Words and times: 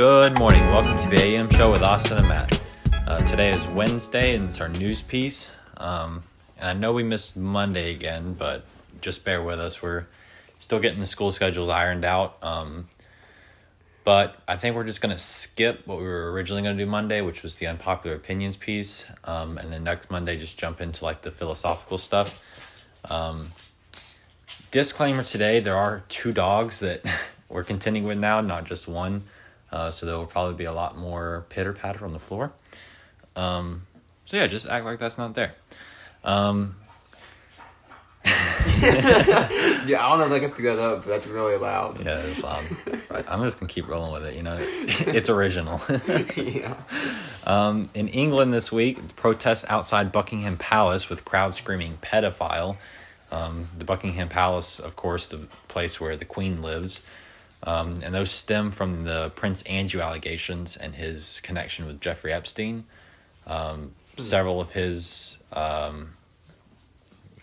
Good 0.00 0.38
morning. 0.38 0.62
Welcome 0.68 0.96
to 0.96 1.08
the 1.10 1.20
AM 1.20 1.50
show 1.50 1.72
with 1.72 1.82
Austin 1.82 2.16
and 2.16 2.26
Matt. 2.26 2.62
Uh, 3.06 3.18
today 3.18 3.50
is 3.50 3.66
Wednesday 3.66 4.34
and 4.34 4.48
it's 4.48 4.58
our 4.58 4.70
news 4.70 5.02
piece. 5.02 5.50
Um, 5.76 6.22
and 6.56 6.70
I 6.70 6.72
know 6.72 6.94
we 6.94 7.02
missed 7.02 7.36
Monday 7.36 7.92
again, 7.92 8.32
but 8.32 8.64
just 9.02 9.26
bear 9.26 9.42
with 9.42 9.60
us. 9.60 9.82
We're 9.82 10.06
still 10.58 10.78
getting 10.78 11.00
the 11.00 11.06
school 11.06 11.32
schedules 11.32 11.68
ironed 11.68 12.06
out. 12.06 12.38
Um, 12.42 12.88
but 14.02 14.40
I 14.48 14.56
think 14.56 14.74
we're 14.74 14.84
just 14.84 15.02
going 15.02 15.14
to 15.14 15.20
skip 15.20 15.86
what 15.86 15.98
we 15.98 16.04
were 16.04 16.32
originally 16.32 16.62
going 16.62 16.78
to 16.78 16.82
do 16.82 16.90
Monday, 16.90 17.20
which 17.20 17.42
was 17.42 17.56
the 17.56 17.66
unpopular 17.66 18.16
opinions 18.16 18.56
piece. 18.56 19.04
Um, 19.24 19.58
and 19.58 19.70
then 19.70 19.84
next 19.84 20.10
Monday, 20.10 20.38
just 20.38 20.58
jump 20.58 20.80
into 20.80 21.04
like 21.04 21.20
the 21.20 21.30
philosophical 21.30 21.98
stuff. 21.98 22.42
Um, 23.04 23.52
disclaimer 24.70 25.24
today 25.24 25.60
there 25.60 25.76
are 25.76 26.04
two 26.08 26.32
dogs 26.32 26.80
that 26.80 27.04
we're 27.50 27.64
contending 27.64 28.04
with 28.04 28.16
now, 28.16 28.40
not 28.40 28.64
just 28.64 28.88
one. 28.88 29.24
Uh, 29.72 29.90
so 29.90 30.06
there 30.06 30.16
will 30.16 30.26
probably 30.26 30.54
be 30.54 30.64
a 30.64 30.72
lot 30.72 30.96
more 30.96 31.44
pitter 31.48 31.72
patter 31.72 32.04
on 32.04 32.12
the 32.12 32.18
floor. 32.18 32.52
Um, 33.36 33.86
so 34.24 34.36
yeah, 34.36 34.46
just 34.46 34.66
act 34.66 34.84
like 34.84 34.98
that's 34.98 35.18
not 35.18 35.34
there. 35.34 35.54
Um, 36.24 36.76
Yeah, 39.86 40.04
I 40.06 40.10
don't 40.10 40.18
know 40.18 40.26
if 40.26 40.32
I 40.32 40.38
can 40.40 40.50
pick 40.50 40.64
that 40.64 40.78
up, 40.78 41.04
but 41.04 41.08
that's 41.08 41.26
really 41.26 41.56
loud. 41.56 42.04
yeah, 42.04 42.18
it's 42.20 42.42
loud. 42.42 42.64
Right, 43.10 43.24
I'm 43.28 43.42
just 43.42 43.58
gonna 43.58 43.72
keep 43.72 43.88
rolling 43.88 44.12
with 44.12 44.24
it. 44.24 44.36
You 44.36 44.42
know, 44.42 44.58
it's 44.60 45.30
original. 45.30 45.80
yeah. 46.36 46.74
Um, 47.44 47.88
in 47.94 48.08
England 48.08 48.52
this 48.52 48.70
week, 48.70 49.16
protests 49.16 49.64
outside 49.68 50.12
Buckingham 50.12 50.56
Palace 50.56 51.08
with 51.08 51.24
crowds 51.24 51.56
screaming 51.56 51.98
pedophile. 52.02 52.76
Um, 53.32 53.68
the 53.76 53.84
Buckingham 53.84 54.28
Palace, 54.28 54.78
of 54.78 54.96
course, 54.96 55.28
the 55.28 55.48
place 55.68 56.00
where 56.00 56.14
the 56.16 56.24
Queen 56.24 56.62
lives. 56.62 57.04
Um, 57.62 58.00
and 58.02 58.14
those 58.14 58.30
stem 58.30 58.70
from 58.70 59.04
the 59.04 59.30
Prince 59.30 59.62
Andrew 59.62 60.00
allegations 60.00 60.76
and 60.76 60.94
his 60.94 61.40
connection 61.42 61.86
with 61.86 62.00
Jeffrey 62.00 62.32
Epstein. 62.32 62.84
Um, 63.46 63.92
several 64.16 64.60
of 64.60 64.72
his 64.72 65.38
um, 65.52 66.10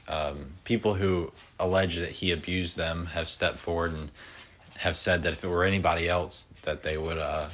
um, 0.07 0.53
people 0.63 0.95
who 0.95 1.31
allege 1.59 1.99
that 1.99 2.11
he 2.11 2.31
abused 2.31 2.77
them 2.77 3.07
have 3.07 3.27
stepped 3.27 3.59
forward 3.59 3.93
and 3.93 4.11
have 4.77 4.95
said 4.95 5.23
that 5.23 5.33
if 5.33 5.43
it 5.43 5.47
were 5.47 5.63
anybody 5.63 6.07
else, 6.07 6.49
that 6.63 6.83
they 6.83 6.97
would 6.97 7.17
uh, 7.17 7.49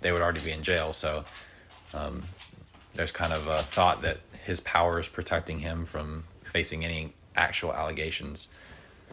they 0.00 0.12
would 0.12 0.22
already 0.22 0.40
be 0.40 0.52
in 0.52 0.62
jail. 0.62 0.92
So 0.92 1.24
um, 1.94 2.22
there's 2.94 3.12
kind 3.12 3.32
of 3.32 3.46
a 3.46 3.58
thought 3.58 4.02
that 4.02 4.18
his 4.44 4.60
power 4.60 4.98
is 4.98 5.08
protecting 5.08 5.60
him 5.60 5.84
from 5.84 6.24
facing 6.42 6.84
any 6.84 7.12
actual 7.36 7.72
allegations. 7.72 8.48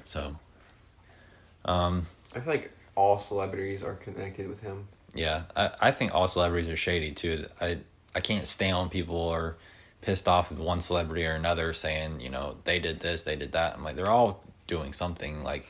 So 0.05 0.35
I 2.35 2.39
feel 2.39 2.53
like 2.53 2.71
all 2.95 3.17
celebrities 3.17 3.83
are 3.83 3.95
connected 3.95 4.47
with 4.47 4.61
him. 4.61 4.87
yeah, 5.13 5.43
I, 5.55 5.71
I 5.81 5.91
think 5.91 6.13
all 6.13 6.27
celebrities 6.27 6.69
are 6.69 6.77
shady 6.77 7.11
too. 7.11 7.45
I 7.59 7.79
I 8.15 8.21
can't 8.21 8.47
stand 8.47 8.77
when 8.77 8.89
people 8.89 9.29
are 9.29 9.55
pissed 10.01 10.27
off 10.27 10.49
with 10.49 10.59
one 10.59 10.81
celebrity 10.81 11.25
or 11.25 11.33
another 11.33 11.73
saying, 11.73 12.19
you 12.21 12.29
know, 12.29 12.55
they 12.63 12.79
did 12.79 12.99
this, 12.99 13.23
they 13.23 13.35
did 13.35 13.51
that. 13.51 13.75
I'm 13.75 13.83
like, 13.83 13.95
they're 13.95 14.09
all 14.09 14.43
doing 14.67 14.93
something. 14.93 15.43
Like 15.43 15.65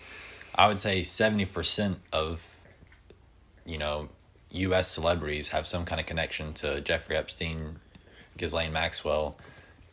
I 0.55 0.67
would 0.67 0.80
say 0.80 1.03
seventy 1.03 1.45
percent 1.45 1.99
of 2.11 2.41
you 3.65 3.77
know, 3.77 4.09
US 4.52 4.89
celebrities 4.89 5.49
have 5.49 5.65
some 5.65 5.85
kind 5.85 6.02
of 6.02 6.07
connection 6.07 6.53
to 6.55 6.81
Jeffrey 6.81 7.15
Epstein, 7.15 7.80
Ghislaine 8.37 8.73
Maxwell. 8.73 9.37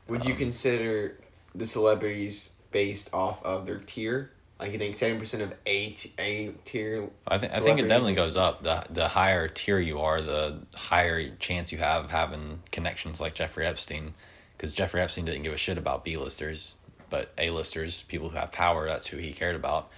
Would 0.08 0.24
you 0.24 0.32
um, 0.32 0.38
consider 0.38 1.18
the 1.54 1.66
celebrities 1.66 2.50
based 2.70 3.12
off 3.12 3.44
of 3.44 3.66
their 3.66 3.78
tier? 3.78 4.30
Like 4.58 4.72
you 4.72 4.78
think 4.78 4.96
seventy 4.96 5.20
percent 5.20 5.42
of 5.42 5.52
A 5.66 5.90
t- 5.90 6.12
A 6.18 6.50
tier. 6.64 7.10
I 7.28 7.36
think 7.36 7.52
I 7.52 7.60
think 7.60 7.78
it 7.78 7.88
definitely 7.88 8.14
goes 8.14 8.36
up. 8.38 8.62
The 8.62 8.84
the 8.88 9.06
higher 9.08 9.48
tier 9.48 9.78
you 9.78 10.00
are, 10.00 10.22
the 10.22 10.60
higher 10.74 11.28
chance 11.36 11.72
you 11.72 11.78
have 11.78 12.06
of 12.06 12.10
having 12.10 12.62
connections 12.72 13.20
like 13.20 13.34
Jeffrey 13.34 13.66
Epstein, 13.66 14.14
because 14.56 14.74
Jeffrey 14.74 15.02
Epstein 15.02 15.26
didn't 15.26 15.42
give 15.42 15.52
a 15.52 15.58
shit 15.58 15.76
about 15.76 16.04
B 16.04 16.16
listers, 16.16 16.76
but 17.10 17.32
A 17.36 17.50
listers, 17.50 18.02
people 18.04 18.30
who 18.30 18.36
have 18.38 18.50
power, 18.50 18.86
that's 18.86 19.06
who 19.06 19.18
he 19.18 19.32
cared 19.32 19.56
about. 19.56 19.90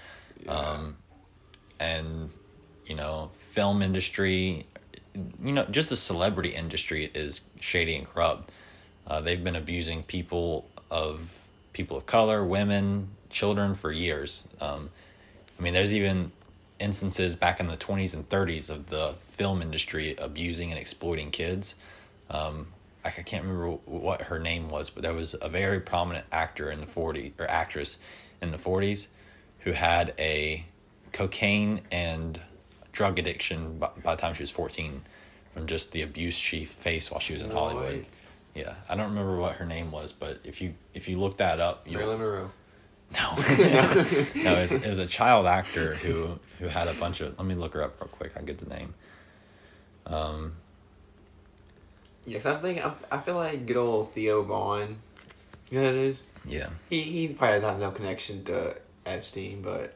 Um, 0.48 0.96
and 1.78 2.30
you 2.84 2.96
know, 2.96 3.30
film 3.38 3.80
industry, 3.80 4.66
you 5.14 5.52
know, 5.52 5.66
just 5.66 5.90
the 5.90 5.96
celebrity 5.96 6.50
industry 6.50 7.08
is 7.14 7.42
shady 7.60 7.94
and 7.94 8.08
corrupt. 8.08 8.50
Uh, 9.06 9.20
they've 9.20 9.42
been 9.42 9.56
abusing 9.56 10.02
people 10.02 10.68
of 10.90 11.32
people 11.72 11.96
of 11.96 12.06
color, 12.06 12.44
women, 12.44 13.10
children 13.30 13.74
for 13.74 13.92
years. 13.92 14.48
Um, 14.60 14.90
I 15.58 15.62
mean, 15.62 15.74
there's 15.74 15.94
even 15.94 16.32
instances 16.78 17.36
back 17.36 17.60
in 17.60 17.66
the 17.66 17.76
20s 17.76 18.14
and 18.14 18.28
30s 18.28 18.70
of 18.70 18.86
the 18.86 19.14
film 19.24 19.62
industry 19.62 20.14
abusing 20.16 20.70
and 20.70 20.78
exploiting 20.78 21.30
kids. 21.30 21.74
Um, 22.30 22.68
I 23.04 23.08
I 23.08 23.22
can't 23.22 23.44
remember 23.44 23.70
what 23.86 24.22
her 24.22 24.38
name 24.38 24.68
was, 24.68 24.90
but 24.90 25.02
there 25.02 25.14
was 25.14 25.34
a 25.40 25.48
very 25.48 25.80
prominent 25.80 26.26
actor 26.30 26.70
in 26.70 26.80
the 26.80 26.86
40s 26.86 27.32
or 27.38 27.48
actress 27.50 27.98
in 28.40 28.50
the 28.50 28.58
40s 28.58 29.08
who 29.60 29.72
had 29.72 30.14
a 30.18 30.64
cocaine 31.12 31.80
and 31.90 32.40
drug 32.92 33.18
addiction 33.18 33.78
by, 33.78 33.90
by 34.02 34.14
the 34.14 34.20
time 34.20 34.34
she 34.34 34.42
was 34.42 34.50
14 34.50 35.02
from 35.54 35.66
just 35.66 35.92
the 35.92 36.02
abuse 36.02 36.34
she 36.36 36.64
faced 36.64 37.10
while 37.10 37.20
she 37.20 37.32
was 37.32 37.42
in 37.42 37.50
Hollywood. 37.50 38.06
Yeah, 38.54 38.74
I 38.88 38.96
don't 38.96 39.10
remember 39.10 39.36
what 39.36 39.56
her 39.56 39.66
name 39.66 39.90
was, 39.90 40.12
but 40.12 40.40
if 40.44 40.60
you 40.60 40.74
if 40.92 41.08
you 41.08 41.18
look 41.18 41.36
that 41.38 41.60
up, 41.60 41.86
you 41.86 41.96
Marilyn 41.96 42.18
Monroe. 42.18 42.50
No, 43.14 43.34
no, 43.36 44.58
it 44.58 44.60
was, 44.60 44.72
it 44.72 44.86
was 44.86 44.98
a 44.98 45.06
child 45.06 45.46
actor 45.46 45.94
who 45.94 46.38
who 46.58 46.66
had 46.68 46.88
a 46.88 46.94
bunch 46.94 47.20
of. 47.20 47.38
Let 47.38 47.46
me 47.46 47.54
look 47.54 47.74
her 47.74 47.82
up 47.82 48.00
real 48.00 48.08
quick. 48.08 48.32
I 48.36 48.42
get 48.42 48.58
the 48.58 48.68
name. 48.74 48.94
Um, 50.06 50.54
Yes, 52.26 52.44
I 52.44 52.56
think 52.56 52.84
I, 52.84 52.92
I 53.10 53.18
feel 53.20 53.36
like 53.36 53.64
good 53.64 53.78
old 53.78 54.12
Theo 54.12 54.42
Von. 54.42 54.96
You 55.70 55.80
know 55.80 55.90
who 55.90 55.96
that 55.96 55.98
is? 55.98 56.22
yeah. 56.44 56.68
He 56.90 57.00
he 57.00 57.28
probably 57.28 57.56
doesn't 57.60 57.68
have 57.70 57.80
no 57.80 57.90
connection 57.90 58.44
to 58.44 58.76
Epstein, 59.06 59.62
but 59.62 59.94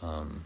Um, 0.00 0.44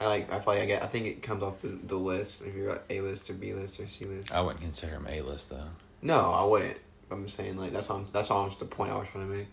I 0.00 0.06
like 0.06 0.32
I 0.32 0.40
feel 0.40 0.54
like 0.54 0.62
I 0.62 0.66
get 0.66 0.82
I 0.82 0.86
think 0.86 1.06
it 1.06 1.22
comes 1.22 1.42
off 1.44 1.62
the, 1.62 1.68
the 1.68 1.96
list 1.96 2.42
if 2.42 2.54
you're 2.56 2.80
A 2.90 3.00
list 3.00 3.30
or 3.30 3.34
B 3.34 3.54
list 3.54 3.78
or 3.78 3.86
C 3.86 4.04
list. 4.04 4.32
I 4.34 4.40
wouldn't 4.40 4.60
consider 4.62 4.92
him 4.94 5.06
A 5.08 5.20
list 5.22 5.50
though. 5.50 5.68
No, 6.02 6.32
I 6.32 6.44
wouldn't. 6.44 6.78
I'm 7.10 7.24
just 7.24 7.36
saying 7.36 7.56
like 7.56 7.72
that's 7.72 7.88
all 7.88 8.04
that's 8.12 8.30
all 8.32 8.48
the 8.48 8.64
point 8.64 8.90
I 8.92 8.96
was 8.98 9.08
trying 9.08 9.28
to 9.28 9.32
make. 9.36 9.46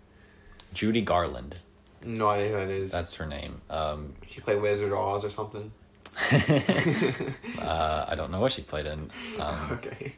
Judy 0.74 1.02
Garland. 1.02 1.56
No 2.06 2.30
idea 2.30 2.50
who 2.50 2.56
that 2.56 2.70
is. 2.70 2.92
That's 2.92 3.16
her 3.16 3.26
name. 3.26 3.62
Um, 3.70 4.14
she 4.28 4.42
played 4.42 4.62
Wizard 4.62 4.92
of 4.92 4.98
Oz 4.98 5.24
or 5.24 5.30
something. 5.30 5.72
uh, 7.60 8.06
I 8.08 8.14
don't 8.16 8.32
know 8.32 8.40
what 8.40 8.52
she 8.52 8.62
played 8.62 8.86
in. 8.86 9.10
Um, 9.40 9.70
okay. 9.72 10.16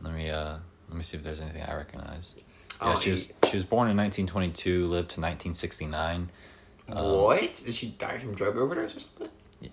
let 0.00 0.14
me 0.14 0.30
uh, 0.30 0.58
let 0.88 0.96
me 0.96 1.02
see 1.02 1.16
if 1.16 1.22
there's 1.22 1.40
anything 1.40 1.62
I 1.62 1.74
recognize. 1.74 2.34
Oh, 2.80 2.94
she 2.94 3.10
was 3.10 3.32
she 3.48 3.56
was 3.56 3.64
born 3.64 3.90
in 3.90 3.96
1922, 3.96 4.86
lived 4.86 5.10
to 5.10 5.20
1969, 5.20 6.30
um, 6.90 7.12
what? 7.12 7.62
Did 7.64 7.74
she 7.74 7.88
die 7.88 8.18
from 8.18 8.34
drug 8.34 8.56
overdose 8.56 8.96
or 8.96 9.00
something? 9.00 9.28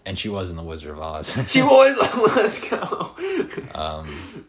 and 0.06 0.18
she 0.18 0.30
was 0.30 0.50
in 0.50 0.56
the 0.56 0.64
Wizard 0.64 0.92
of 0.92 1.00
Oz. 1.00 1.38
She 1.48 1.62
was. 1.62 1.98
Let's 2.36 2.60
go. 2.60 3.16
um, 3.76 4.44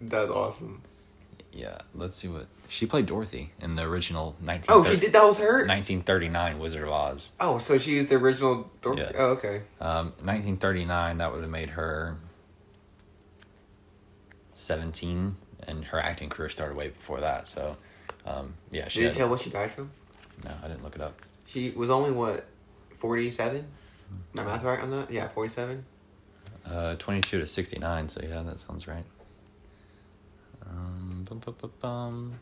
That's 0.00 0.30
awesome. 0.30 0.82
Yeah, 1.52 1.78
let's 1.94 2.14
see 2.14 2.28
what 2.28 2.46
she 2.68 2.86
played 2.86 3.06
Dorothy 3.06 3.52
in 3.60 3.74
the 3.74 3.82
original 3.82 4.36
19. 4.40 4.66
Oh, 4.70 4.84
she 4.84 4.96
did. 4.96 5.12
That 5.12 5.24
was 5.24 5.38
her. 5.38 5.66
1939 5.66 6.58
Wizard 6.58 6.84
of 6.84 6.88
Oz. 6.88 7.32
Oh, 7.38 7.58
so 7.58 7.78
she 7.78 7.96
was 7.96 8.06
the 8.06 8.16
original. 8.16 8.70
Dorothy. 8.80 9.02
Yeah. 9.02 9.12
Oh, 9.16 9.26
okay. 9.32 9.62
Um, 9.80 10.06
1939, 10.22 11.18
that 11.18 11.32
would 11.32 11.42
have 11.42 11.50
made 11.50 11.70
her 11.70 12.16
17, 14.54 15.36
and 15.66 15.84
her 15.86 15.98
acting 15.98 16.30
career 16.30 16.48
started 16.48 16.76
way 16.76 16.88
before 16.88 17.20
that. 17.20 17.48
So, 17.48 17.76
um, 18.26 18.54
yeah, 18.70 18.88
she 18.88 19.00
Did 19.00 19.08
you 19.08 19.14
tell 19.14 19.28
what 19.28 19.40
she 19.40 19.50
died 19.50 19.72
from? 19.72 19.90
No, 20.44 20.50
I 20.62 20.68
didn't 20.68 20.82
look 20.82 20.94
it 20.94 21.02
up. 21.02 21.20
She 21.46 21.70
was 21.70 21.90
only 21.90 22.10
what, 22.10 22.46
forty-seven. 22.98 23.66
My 24.32 24.44
math 24.44 24.62
right 24.62 24.80
on 24.80 24.90
that? 24.90 25.10
Yeah, 25.10 25.28
forty-seven. 25.28 25.84
Uh, 26.64 26.94
22 26.94 27.40
to 27.40 27.46
69, 27.46 28.08
so 28.08 28.20
yeah, 28.22 28.40
that 28.42 28.60
sounds 28.60 28.86
right. 28.86 29.04
Um, 30.72 31.26
bum, 31.28 31.38
bum, 31.38 31.54
bum, 31.60 31.70
bum. 31.80 32.40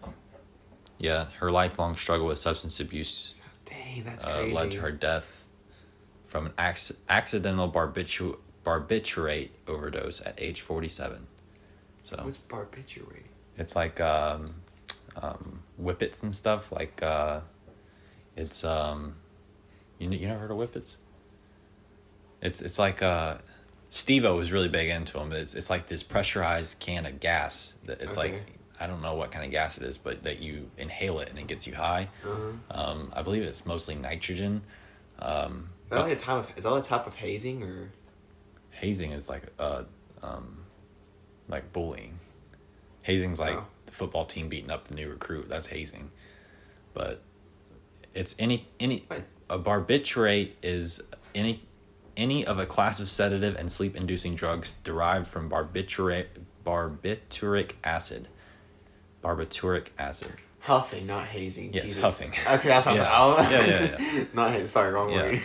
Yeah, 0.99 1.27
her 1.39 1.51
lifelong 1.51 1.97
struggle 1.97 2.27
with 2.27 2.39
substance 2.39 2.79
abuse 2.79 3.35
Dang, 3.65 4.05
that's 4.05 4.25
uh, 4.25 4.47
led 4.53 4.71
to 4.73 4.81
her 4.81 4.93
death 4.93 5.47
from 6.27 6.47
an 6.47 6.53
acc- 6.59 6.93
accidental 7.09 7.71
barbitu- 7.71 8.37
barbiturate 8.65 9.51
overdose 9.67 10.21
at 10.21 10.35
age 10.39 10.61
47. 10.61 11.27
So 12.03 12.21
What's 12.23 12.39
barbiturate? 12.39 13.25
it's 13.57 13.75
like 13.75 14.01
um, 14.01 14.55
um, 15.17 15.63
whippets 15.81 16.23
and 16.23 16.35
stuff. 16.35 16.71
Like 16.71 17.03
uh, 17.03 17.41
it's 18.37 18.63
um, 18.65 19.17
you 19.99 20.11
you 20.11 20.29
never 20.29 20.41
heard 20.41 20.51
of 20.51 20.57
whippets? 20.59 20.99
It's 22.43 22.61
it's 22.61 22.79
like 22.79 23.03
uh, 23.03 23.39
Steve-O 23.91 24.37
was 24.37 24.53
really 24.53 24.69
big 24.69 24.89
into 24.89 25.15
them. 25.15 25.33
It's 25.33 25.55
it's 25.55 25.69
like 25.69 25.89
this 25.89 26.03
pressurized 26.03 26.79
can 26.79 27.07
of 27.07 27.21
gas. 27.21 27.75
That 27.85 28.01
it's 28.01 28.17
Okay. 28.17 28.33
like 28.35 28.43
I 28.79 28.87
don't 28.87 29.03
know 29.03 29.15
what 29.15 29.31
kind 29.31 29.45
of 29.45 29.51
gas 29.51 29.77
it 29.77 29.83
is, 29.85 29.99
but 29.99 30.23
that 30.23 30.39
you 30.41 30.71
inhale 30.79 31.19
it 31.19 31.29
and 31.29 31.39
it 31.39 31.47
gets 31.47 31.67
you 31.67 31.75
high. 31.75 32.09
Uh-huh. 32.25 32.53
Um, 32.71 33.13
I 33.15 33.23
believe 33.23 33.43
it's 33.43 33.67
mostly 33.67 33.95
nitrogen. 33.97 34.63
Um, 35.19 35.69
Is 35.85 35.91
that 35.91 36.01
like 36.01 36.13
a 36.13 36.17
type 36.17 36.37
of 36.49 36.57
is 36.57 36.65
that 36.65 36.73
a 36.73 36.81
type 36.83 37.07
of 37.07 37.15
hazing 37.17 37.63
or 37.63 37.91
hazing 38.71 39.13
is 39.13 39.29
like 39.29 39.43
uh 39.59 39.83
um 40.23 40.65
like 41.49 41.73
bullying. 41.73 42.19
Hazing's 43.03 43.41
like 43.41 43.59
the 43.87 43.93
football 43.93 44.25
team 44.25 44.49
beating 44.49 44.71
up 44.71 44.87
the 44.89 44.95
new 44.95 45.09
recruit. 45.11 45.49
That's 45.49 45.67
hazing. 45.67 46.11
But 46.95 47.23
it's 48.15 48.35
any 48.39 48.69
any 48.79 49.05
What? 49.09 49.25
a 49.51 49.59
barbiturate 49.59 50.53
is 50.63 51.03
any 51.35 51.65
any 52.21 52.45
of 52.47 52.59
a 52.59 52.67
class 52.67 53.01
of 53.01 53.09
sedative 53.09 53.57
and 53.57 53.71
sleep 53.73 53.97
inducing 53.97 54.35
drugs 54.35 54.75
derived 54.85 55.27
from 55.27 55.49
barbiturate 55.51 56.27
barbituric 56.65 57.73
acid. 57.83 58.29
Barbituric 59.25 59.89
acid. 59.99 60.33
Huffing, 60.61 61.07
not 61.07 61.27
hazing. 61.27 61.73
Yes, 61.73 61.85
Jesus. 61.85 62.03
huffing. 62.03 62.31
Okay, 62.47 62.69
that's 62.69 62.85
what 62.87 62.97
Yeah. 62.97 63.11
I'm 63.25 63.51
Yeah, 63.51 63.65
yeah, 63.67 63.97
yeah. 64.01 64.25
not 64.35 64.53
hazing. 64.53 64.67
Sorry, 64.67 64.93
wrong 64.93 65.11
Yeah. 65.11 65.23
word. 65.23 65.43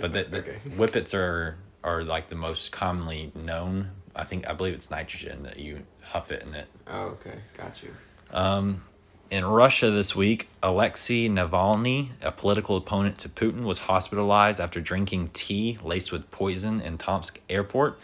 But 0.00 0.12
the, 0.12 0.24
the 0.24 0.38
Okay. 0.38 0.58
whippets 0.76 1.14
are 1.14 1.56
are 1.82 2.04
like 2.04 2.28
the 2.28 2.34
most 2.36 2.70
commonly 2.72 3.32
known. 3.34 3.90
I 4.14 4.24
think 4.24 4.46
I 4.48 4.52
believe 4.52 4.74
it's 4.74 4.90
nitrogen 4.90 5.44
that 5.44 5.58
you 5.58 5.84
huff 6.02 6.30
it 6.30 6.42
and 6.42 6.54
it. 6.54 6.66
oh, 6.86 7.16
okay, 7.16 7.38
got 7.56 7.82
you. 7.82 7.90
Um, 8.32 8.82
in 9.30 9.44
Russia 9.44 9.90
this 9.90 10.16
week, 10.16 10.48
Alexei 10.60 11.28
Navalny, 11.28 12.10
a 12.20 12.32
political 12.32 12.76
opponent 12.76 13.16
to 13.18 13.28
Putin, 13.28 13.62
was 13.62 13.78
hospitalized 13.78 14.60
after 14.60 14.80
drinking 14.80 15.30
tea 15.32 15.78
laced 15.84 16.10
with 16.10 16.30
poison 16.32 16.80
in 16.80 16.98
Tomsk 16.98 17.38
airport. 17.48 17.98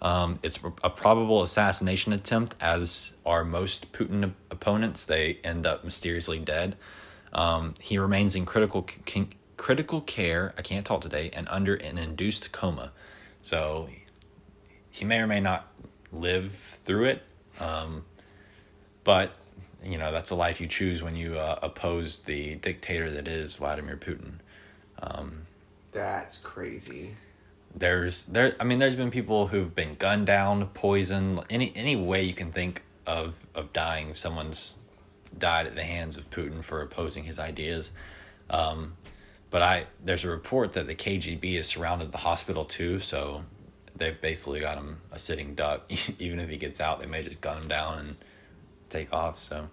Um, 0.00 0.38
it's 0.42 0.60
a 0.82 0.88
probable 0.88 1.42
assassination 1.42 2.12
attempt, 2.12 2.54
as 2.60 3.16
are 3.26 3.44
most 3.44 3.92
Putin 3.92 4.32
opponents. 4.50 5.04
They 5.04 5.38
end 5.42 5.66
up 5.66 5.84
mysteriously 5.84 6.38
dead. 6.38 6.76
Um, 7.32 7.74
he 7.80 7.98
remains 7.98 8.34
in 8.34 8.46
critical 8.46 8.86
c- 9.06 9.28
critical 9.56 10.00
care. 10.00 10.54
I 10.56 10.62
can't 10.62 10.86
talk 10.86 11.00
today, 11.00 11.30
and 11.34 11.48
under 11.50 11.74
an 11.74 11.98
induced 11.98 12.52
coma. 12.52 12.92
So 13.42 13.90
he 14.90 15.04
may 15.04 15.18
or 15.18 15.26
may 15.26 15.40
not 15.40 15.66
live 16.12 16.54
through 16.54 17.06
it. 17.06 17.22
Um, 17.58 18.04
but 19.04 19.34
you 19.84 19.98
know 19.98 20.12
that's 20.12 20.30
a 20.30 20.34
life 20.34 20.60
you 20.60 20.66
choose 20.66 21.02
when 21.02 21.16
you 21.16 21.38
uh, 21.38 21.58
oppose 21.62 22.18
the 22.20 22.56
dictator 22.56 23.10
that 23.10 23.28
is 23.28 23.54
Vladimir 23.54 23.96
Putin. 23.96 24.34
That's 25.92 26.38
crazy. 26.38 27.16
There's 27.74 28.24
there 28.24 28.54
I 28.60 28.64
mean 28.64 28.78
there's 28.78 28.96
been 28.96 29.10
people 29.10 29.48
who've 29.48 29.74
been 29.74 29.94
gunned 29.94 30.26
down, 30.26 30.66
poisoned, 30.68 31.40
any 31.48 31.72
any 31.74 31.96
way 31.96 32.22
you 32.22 32.34
can 32.34 32.52
think 32.52 32.82
of 33.06 33.34
of 33.54 33.72
dying. 33.72 34.14
Someone's 34.14 34.76
died 35.36 35.66
at 35.66 35.74
the 35.74 35.84
hands 35.84 36.16
of 36.16 36.28
Putin 36.30 36.62
for 36.62 36.82
opposing 36.82 37.24
his 37.24 37.38
ideas. 37.38 37.92
Um, 38.48 38.96
but 39.50 39.62
I 39.62 39.86
there's 40.04 40.24
a 40.24 40.30
report 40.30 40.72
that 40.74 40.86
the 40.86 40.94
KGB 40.94 41.56
has 41.56 41.68
surrounded 41.68 42.12
the 42.12 42.18
hospital 42.18 42.64
too, 42.64 43.00
so 43.00 43.44
they've 43.96 44.20
basically 44.20 44.60
got 44.60 44.78
him 44.78 45.00
a 45.12 45.18
sitting 45.18 45.54
duck. 45.54 45.90
Even 46.18 46.38
if 46.38 46.48
he 46.48 46.56
gets 46.56 46.80
out, 46.80 47.00
they 47.00 47.06
may 47.06 47.22
just 47.22 47.40
gun 47.40 47.62
him 47.62 47.68
down 47.68 47.98
and 47.98 48.16
take 48.90 49.12
off. 49.12 49.38
So. 49.38 49.68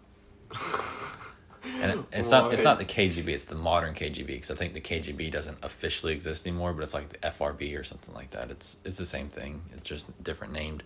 And 1.82 1.92
it, 1.92 2.00
it's 2.14 2.32
not 2.32 2.54
it's 2.54 2.64
not 2.64 2.80
the 2.80 2.86
KGB, 2.86 3.28
it's 3.30 3.46
the 3.46 3.56
modern 3.56 3.94
KGB 3.94 4.28
because 4.28 4.52
I 4.52 4.56
think 4.56 4.74
the 4.74 4.82
KGB 4.82 5.32
doesn't 5.32 5.58
officially 5.64 6.14
exist 6.14 6.48
anymore, 6.48 6.74
but 6.74 6.84
it's 6.84 6.94
like 6.94 7.10
the 7.10 7.18
FRB 7.18 7.78
or 7.78 7.84
something 7.84 8.14
like 8.14 8.32
that. 8.32 8.50
It's 8.50 8.78
it's 8.86 8.98
the 8.98 9.06
same 9.06 9.28
thing. 9.28 9.64
It's 9.74 9.88
just 9.88 10.24
different 10.24 10.54
named. 10.54 10.84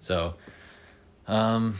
So, 0.00 0.34
um, 1.26 1.74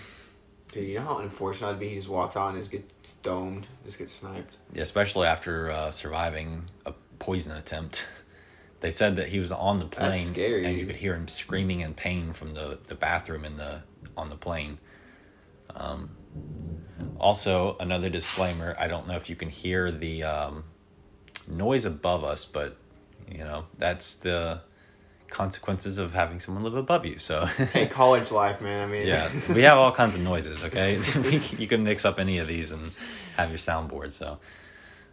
Dude, 0.72 0.88
you 0.88 0.94
know 0.96 1.04
how 1.04 1.18
unfortunate 1.18 1.68
it'd 1.68 1.80
be? 1.80 1.88
He 1.88 1.94
just 1.96 2.08
walks 2.08 2.36
on 2.36 2.54
and 2.54 2.58
just 2.58 2.70
gets 2.70 2.92
domed, 3.22 3.66
just 3.84 3.98
gets 3.98 4.12
sniped. 4.12 4.56
Yeah, 4.72 4.82
especially 4.82 5.26
after 5.26 5.70
uh, 5.70 5.90
surviving 5.90 6.64
a 6.84 6.92
poison 7.18 7.56
attempt, 7.56 8.06
they 8.80 8.90
said 8.90 9.16
that 9.16 9.28
he 9.28 9.38
was 9.38 9.50
on 9.50 9.78
the 9.78 9.86
plane 9.86 10.34
and 10.36 10.78
you 10.78 10.86
could 10.86 10.96
hear 10.96 11.14
him 11.14 11.28
screaming 11.28 11.80
in 11.80 11.94
pain 11.94 12.32
from 12.32 12.54
the 12.54 12.78
the 12.86 12.94
bathroom 12.94 13.44
in 13.44 13.56
the 13.56 13.82
on 14.16 14.28
the 14.28 14.36
plane. 14.36 14.78
Um, 15.74 16.10
also, 17.18 17.76
another 17.80 18.08
disclaimer: 18.10 18.76
I 18.78 18.88
don't 18.88 19.06
know 19.06 19.16
if 19.16 19.28
you 19.28 19.36
can 19.36 19.48
hear 19.48 19.90
the 19.90 20.22
um, 20.24 20.64
noise 21.46 21.84
above 21.84 22.24
us, 22.24 22.44
but 22.44 22.76
you 23.30 23.44
know 23.44 23.66
that's 23.76 24.16
the 24.16 24.62
consequences 25.30 25.98
of 25.98 26.14
having 26.14 26.40
someone 26.40 26.64
live 26.64 26.74
above 26.74 27.04
you. 27.04 27.18
So, 27.18 27.44
Hey, 27.44 27.86
college 27.90 28.30
life, 28.30 28.60
man. 28.60 28.88
I 28.88 28.90
mean, 28.90 29.06
yeah, 29.06 29.30
we 29.52 29.62
have 29.62 29.78
all 29.78 29.92
kinds 29.92 30.14
of 30.14 30.20
noises. 30.22 30.64
Okay, 30.64 30.98
you 31.58 31.66
can 31.66 31.84
mix 31.84 32.04
up 32.04 32.18
any 32.18 32.38
of 32.38 32.46
these 32.46 32.72
and 32.72 32.92
have 33.36 33.50
your 33.50 33.58
soundboard. 33.58 34.12
So, 34.12 34.38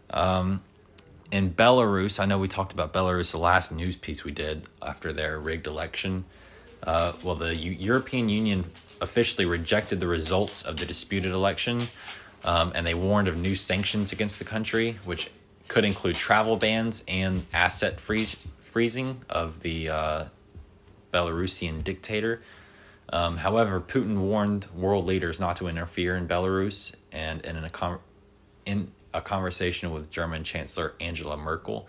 um, 0.09 0.61
in 1.31 1.53
Belarus, 1.53 2.19
I 2.19 2.25
know 2.25 2.37
we 2.37 2.47
talked 2.47 2.71
about 2.71 2.93
Belarus 2.93 3.31
the 3.31 3.39
last 3.39 3.71
news 3.71 3.95
piece 3.95 4.23
we 4.23 4.31
did 4.31 4.67
after 4.81 5.11
their 5.11 5.39
rigged 5.39 5.67
election. 5.67 6.25
Uh, 6.83 7.13
well, 7.23 7.35
the 7.35 7.55
U- 7.55 7.71
European 7.71 8.29
Union 8.29 8.71
officially 9.01 9.45
rejected 9.45 9.99
the 9.99 10.07
results 10.07 10.61
of 10.61 10.77
the 10.77 10.85
disputed 10.85 11.31
election, 11.31 11.79
um, 12.43 12.71
and 12.75 12.85
they 12.85 12.93
warned 12.93 13.27
of 13.27 13.37
new 13.37 13.55
sanctions 13.55 14.11
against 14.11 14.39
the 14.39 14.45
country, 14.45 14.99
which 15.03 15.29
could 15.67 15.85
include 15.85 16.15
travel 16.15 16.55
bans 16.57 17.03
and 17.07 17.45
asset 17.53 17.99
freeze- 17.99 18.37
freezing 18.59 19.21
of 19.29 19.61
the 19.61 19.89
uh, 19.89 20.25
Belarusian 21.13 21.83
dictator. 21.83 22.41
Um, 23.09 23.37
however, 23.37 23.79
Putin 23.81 24.17
warned 24.17 24.67
world 24.75 25.05
leaders 25.05 25.39
not 25.39 25.55
to 25.57 25.67
interfere 25.67 26.15
in 26.15 26.27
Belarus, 26.27 26.93
and, 27.11 27.45
in 27.45 27.63
a 27.63 27.69
con- 27.69 27.99
in 28.65 28.91
a 29.13 29.21
conversation 29.21 29.91
with 29.91 30.09
German 30.09 30.43
Chancellor 30.43 30.93
Angela 30.99 31.37
Merkel, 31.37 31.87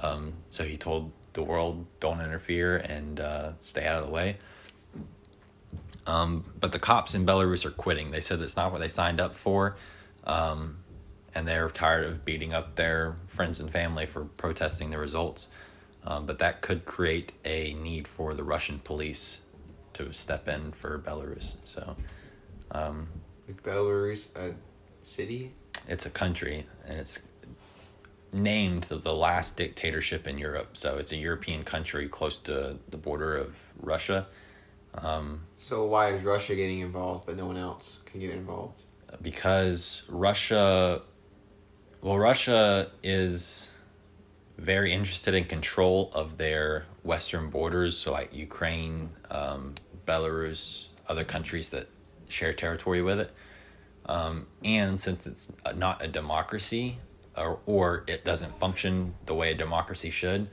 um, 0.00 0.34
so 0.50 0.64
he 0.64 0.76
told 0.76 1.10
the 1.32 1.42
world 1.42 1.86
don't 1.98 2.20
interfere 2.20 2.76
and 2.76 3.20
uh, 3.20 3.52
stay 3.60 3.86
out 3.86 3.98
of 3.98 4.06
the 4.06 4.12
way. 4.12 4.36
Um, 6.06 6.44
but 6.58 6.72
the 6.72 6.78
cops 6.78 7.14
in 7.14 7.24
Belarus 7.24 7.64
are 7.64 7.70
quitting. 7.70 8.10
They 8.10 8.20
said 8.20 8.40
it's 8.40 8.56
not 8.56 8.72
what 8.72 8.80
they 8.80 8.88
signed 8.88 9.20
up 9.20 9.34
for, 9.34 9.76
um, 10.24 10.78
and 11.34 11.46
they're 11.46 11.70
tired 11.70 12.04
of 12.04 12.24
beating 12.24 12.52
up 12.52 12.74
their 12.74 13.16
friends 13.26 13.60
and 13.60 13.70
family 13.70 14.06
for 14.06 14.24
protesting 14.24 14.90
the 14.90 14.98
results. 14.98 15.48
Um, 16.04 16.26
but 16.26 16.38
that 16.38 16.62
could 16.62 16.84
create 16.84 17.32
a 17.44 17.74
need 17.74 18.08
for 18.08 18.32
the 18.34 18.42
Russian 18.42 18.78
police 18.78 19.42
to 19.92 20.12
step 20.12 20.48
in 20.48 20.72
for 20.72 20.98
Belarus. 20.98 21.56
So 21.64 21.96
um, 22.70 23.08
Belarus, 23.62 24.34
a 24.36 24.54
city. 25.02 25.52
it's 25.86 26.06
a 26.06 26.10
country, 26.10 26.66
and 26.86 26.98
it's 26.98 27.20
named 28.32 28.84
the 28.84 29.14
last 29.14 29.56
dictatorship 29.56 30.26
in 30.26 30.38
Europe. 30.38 30.76
So 30.76 30.96
it's 30.96 31.12
a 31.12 31.16
European 31.16 31.62
country 31.62 32.08
close 32.08 32.38
to 32.38 32.78
the 32.88 32.96
border 32.96 33.36
of 33.36 33.56
Russia. 33.80 34.26
So 35.60 35.84
why 35.84 36.12
is 36.12 36.24
Russia 36.24 36.54
getting 36.56 36.80
involved, 36.80 37.26
but 37.26 37.36
no 37.36 37.46
one 37.46 37.56
else 37.56 37.98
can 38.06 38.20
get 38.20 38.30
involved? 38.30 38.82
because 39.22 40.02
Russia, 40.08 41.02
well, 42.00 42.18
Russia 42.18 42.90
is 43.02 43.70
very 44.58 44.92
interested 44.92 45.34
in 45.34 45.44
control 45.44 46.10
of 46.14 46.36
their 46.36 46.86
western 47.02 47.50
borders, 47.50 47.96
so 47.96 48.12
like 48.12 48.34
Ukraine, 48.34 49.10
um, 49.30 49.74
Belarus, 50.06 50.90
other 51.08 51.24
countries 51.24 51.70
that 51.70 51.88
share 52.28 52.52
territory 52.52 53.02
with 53.02 53.20
it. 53.20 53.32
Um, 54.06 54.46
and 54.64 54.98
since 54.98 55.26
it's 55.26 55.52
not 55.76 56.04
a 56.04 56.08
democracy, 56.08 56.98
or, 57.36 57.60
or 57.66 58.04
it 58.06 58.24
doesn't 58.24 58.54
function 58.56 59.14
the 59.26 59.34
way 59.34 59.52
a 59.52 59.54
democracy 59.54 60.10
should, 60.10 60.48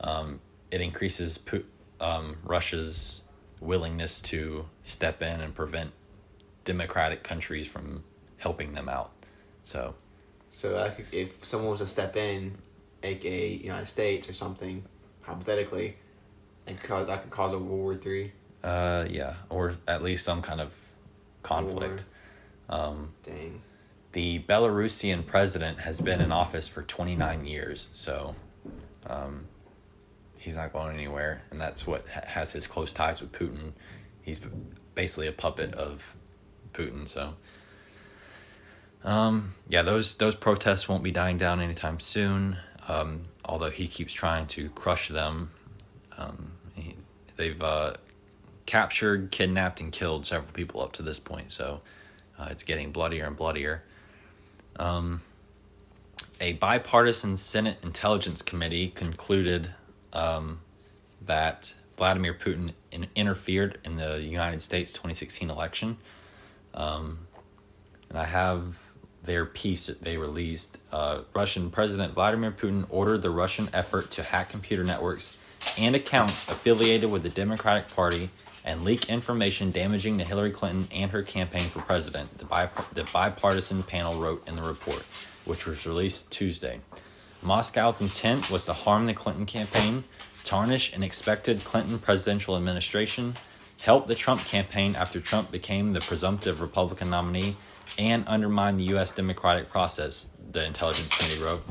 um, 0.00 0.40
it 0.70 0.80
increases 0.80 1.38
um, 2.00 2.36
Russia's 2.42 3.22
willingness 3.60 4.20
to 4.20 4.66
step 4.82 5.22
in 5.22 5.40
and 5.40 5.54
prevent 5.54 5.92
democratic 6.64 7.22
countries 7.22 7.66
from 7.66 8.04
helping 8.38 8.74
them 8.74 8.88
out. 8.88 9.12
So, 9.62 9.94
So 10.50 10.74
like, 10.74 11.06
if- 11.12 11.44
someone 11.44 11.70
was 11.70 11.80
to 11.80 11.86
step 11.86 12.16
in, 12.16 12.58
aka 13.02 13.48
United 13.52 13.86
States 13.86 14.28
or 14.28 14.32
something, 14.34 14.84
hypothetically, 15.22 15.96
and 16.66 16.80
cause 16.82 17.06
that 17.06 17.22
could 17.22 17.30
cause 17.30 17.52
a 17.52 17.58
World 17.58 17.68
War 17.80 17.92
Three. 17.92 18.32
uh, 18.64 19.06
yeah, 19.08 19.34
or 19.48 19.76
at 19.86 20.02
least 20.02 20.24
some 20.24 20.42
kind 20.42 20.60
of 20.60 20.72
conflict. 21.42 22.04
Dang. 22.68 23.62
The 24.12 24.40
Belarusian 24.48 25.26
president 25.26 25.80
has 25.80 26.00
been 26.00 26.20
in 26.20 26.32
office 26.32 26.66
for 26.68 26.82
29 26.82 27.44
years, 27.44 27.88
so 27.92 28.34
um, 29.06 29.46
he's 30.46 30.54
not 30.54 30.72
going 30.72 30.94
anywhere, 30.94 31.42
and 31.50 31.60
that's 31.60 31.88
what 31.88 32.06
ha- 32.06 32.20
has 32.24 32.52
his 32.52 32.68
close 32.68 32.92
ties 32.92 33.20
with 33.20 33.32
Putin. 33.32 33.72
He's 34.22 34.40
basically 34.94 35.26
a 35.26 35.32
puppet 35.32 35.74
of 35.74 36.14
Putin, 36.72 37.08
so. 37.08 37.34
Um, 39.02 39.54
yeah, 39.68 39.82
those 39.82 40.14
those 40.14 40.36
protests 40.36 40.88
won't 40.88 41.02
be 41.02 41.10
dying 41.10 41.36
down 41.36 41.60
anytime 41.60 41.98
soon. 41.98 42.58
Um, 42.86 43.22
although 43.44 43.70
he 43.70 43.88
keeps 43.88 44.12
trying 44.12 44.46
to 44.48 44.68
crush 44.70 45.08
them, 45.08 45.50
um, 46.16 46.52
he, 46.74 46.94
they've 47.34 47.60
uh, 47.60 47.94
captured, 48.66 49.32
kidnapped, 49.32 49.80
and 49.80 49.90
killed 49.90 50.26
several 50.26 50.52
people 50.52 50.80
up 50.80 50.92
to 50.92 51.02
this 51.02 51.18
point. 51.18 51.50
So 51.50 51.80
uh, 52.38 52.48
it's 52.50 52.62
getting 52.62 52.92
bloodier 52.92 53.26
and 53.26 53.36
bloodier. 53.36 53.82
Um, 54.76 55.22
a 56.40 56.52
bipartisan 56.52 57.36
Senate 57.36 57.78
Intelligence 57.82 58.42
Committee 58.42 58.88
concluded 58.90 59.70
um, 60.16 60.60
that 61.24 61.74
Vladimir 61.96 62.34
Putin 62.34 62.72
in, 62.90 63.06
interfered 63.14 63.78
in 63.84 63.96
the 63.96 64.20
United 64.20 64.62
States 64.62 64.92
2016 64.92 65.50
election. 65.50 65.98
Um, 66.74 67.26
and 68.08 68.18
I 68.18 68.24
have 68.24 68.80
their 69.22 69.44
piece 69.44 69.86
that 69.86 70.02
they 70.02 70.16
released. 70.16 70.78
Uh, 70.90 71.22
Russian 71.34 71.70
President 71.70 72.14
Vladimir 72.14 72.50
Putin 72.50 72.86
ordered 72.88 73.22
the 73.22 73.30
Russian 73.30 73.68
effort 73.72 74.10
to 74.12 74.22
hack 74.22 74.48
computer 74.48 74.84
networks 74.84 75.36
and 75.76 75.94
accounts 75.94 76.48
affiliated 76.48 77.10
with 77.10 77.22
the 77.22 77.28
Democratic 77.28 77.88
Party 77.88 78.30
and 78.64 78.84
leak 78.84 79.08
information 79.08 79.70
damaging 79.70 80.18
to 80.18 80.24
Hillary 80.24 80.50
Clinton 80.50 80.88
and 80.92 81.10
her 81.10 81.22
campaign 81.22 81.62
for 81.62 81.80
president, 81.80 82.38
the, 82.38 82.70
the 82.92 83.04
bipartisan 83.12 83.82
panel 83.82 84.18
wrote 84.18 84.46
in 84.48 84.56
the 84.56 84.62
report, 84.62 85.04
which 85.44 85.66
was 85.66 85.86
released 85.86 86.30
Tuesday. 86.32 86.80
Moscow's 87.46 88.00
intent 88.00 88.50
was 88.50 88.64
to 88.64 88.72
harm 88.72 89.06
the 89.06 89.14
Clinton 89.14 89.46
campaign, 89.46 90.02
tarnish 90.42 90.92
an 90.92 91.04
expected 91.04 91.62
Clinton 91.62 92.00
presidential 92.00 92.56
administration, 92.56 93.36
help 93.78 94.08
the 94.08 94.16
Trump 94.16 94.44
campaign 94.44 94.96
after 94.96 95.20
Trump 95.20 95.52
became 95.52 95.92
the 95.92 96.00
presumptive 96.00 96.60
Republican 96.60 97.08
nominee, 97.08 97.54
and 97.98 98.24
undermine 98.26 98.78
the 98.78 98.84
U.S. 98.86 99.12
democratic 99.12 99.70
process, 99.70 100.30
the 100.50 100.66
Intelligence 100.66 101.16
Committee 101.16 101.40
wrote. 101.40 101.64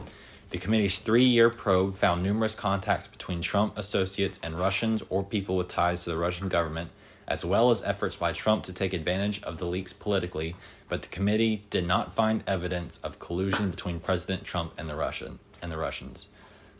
The 0.51 0.59
committee's 0.59 0.99
three 0.99 1.25
year 1.25 1.49
probe 1.49 1.93
found 1.93 2.23
numerous 2.23 2.55
contacts 2.55 3.07
between 3.07 3.41
Trump 3.41 3.77
associates 3.77 4.39
and 4.41 4.57
Russians 4.57 5.03
or 5.09 5.25
people 5.25 5.57
with 5.57 5.67
ties 5.67 6.05
to 6.05 6.11
the 6.11 6.17
Russian 6.17 6.47
government, 6.47 6.91
as 7.27 7.43
well 7.43 7.69
as 7.69 7.83
efforts 7.83 8.15
by 8.15 8.31
Trump 8.31 8.63
to 8.63 8.71
take 8.71 8.93
advantage 8.93 9.43
of 9.43 9.57
the 9.57 9.65
leaks 9.65 9.91
politically, 9.91 10.55
but 10.87 11.01
the 11.01 11.09
committee 11.09 11.65
did 11.69 11.85
not 11.85 12.13
find 12.13 12.45
evidence 12.47 12.97
of 12.99 13.19
collusion 13.19 13.71
between 13.71 13.99
President 13.99 14.45
Trump 14.45 14.71
and 14.77 14.87
the 14.87 14.95
Russian 14.95 15.39
and 15.65 15.71
the 15.71 15.77
Russians. 15.77 16.27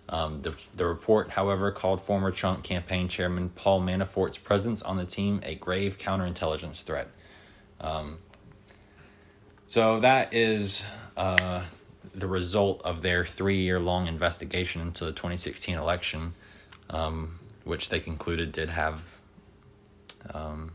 Um, 0.08 0.44
the, 0.44 0.54
the 0.76 0.86
report, 0.86 1.32
however, 1.32 1.72
called 1.72 2.00
former 2.00 2.30
Trump 2.30 2.64
campaign 2.64 3.08
chairman 3.08 3.50
Paul 3.50 3.82
Manafort's 3.82 4.38
presence 4.38 4.84
on 4.84 4.98
the 4.98 5.06
team 5.06 5.42
a 5.44 5.56
grave 5.56 5.98
counterintelligence 5.98 6.84
threat. 6.84 7.10
Um, 7.82 8.20
so 9.66 10.00
that 10.00 10.32
is 10.32 10.86
uh, 11.18 11.64
the 12.14 12.28
result 12.28 12.84
of 12.84 13.02
their 13.02 13.26
three 13.26 13.58
year 13.58 13.80
long 13.80 14.06
investigation 14.08 14.80
into 14.82 15.06
the 15.06 15.12
2016 15.12 15.76
election, 15.76 16.34
um, 16.92 17.40
which 17.64 17.90
they 17.90 18.00
concluded 18.00 18.52
did 18.52 18.70
have 18.70 19.02
um, 20.32 20.74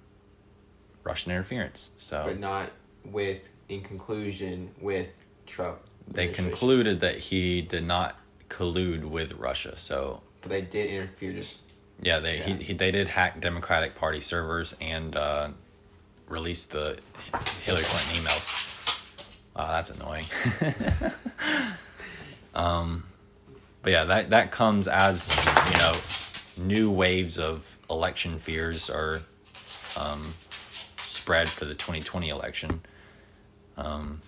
Russian 1.05 1.31
interference. 1.31 1.93
So, 1.99 2.25
but 2.27 2.41
not 2.41 2.71
with, 3.05 3.49
in 3.69 3.83
conclusion, 3.83 4.75
with 4.81 5.25
Trump. 5.47 5.79
They 6.11 6.29
concluded 6.29 7.01
that 7.01 7.19
he 7.19 7.63
did 7.63 7.85
not 7.85 8.17
collude 8.49 9.05
with 9.05 9.33
Russia. 9.35 9.77
So, 9.77 10.23
but 10.43 10.51
they 10.51 10.63
did 10.63 10.91
interfere. 10.91 11.33
Just 11.33 11.63
yeah, 12.03 12.19
they 12.19 12.39
yeah. 12.39 12.45
He, 12.45 12.55
he 12.65 12.73
they 12.73 12.91
did 12.91 13.09
hack 13.09 13.41
Democratic 13.41 13.95
Party 13.95 14.21
servers 14.21 14.75
and 14.81 15.17
uh, 15.17 15.51
released 16.27 16.73
the 16.73 16.99
Hillary 17.63 17.85
Clinton 17.85 18.25
emails. 18.25 18.67
Oh, 19.55 19.67
that's 19.69 19.91
annoying. 19.91 20.25
um, 22.55 23.05
but 23.83 23.93
yeah, 23.93 24.05
that 24.05 24.31
that 24.31 24.51
comes 24.51 24.89
as 24.89 25.37
you 25.73 25.79
know, 25.79 25.97
new 26.57 26.91
waves 26.91 27.39
of 27.39 27.79
election 27.89 28.39
fears 28.39 28.91
are 28.91 29.23
um, 29.97 30.35
spread 31.03 31.49
for 31.49 31.65
the 31.65 31.75
2020 31.75 32.29
election. 32.29 32.83
Um, 33.77 34.23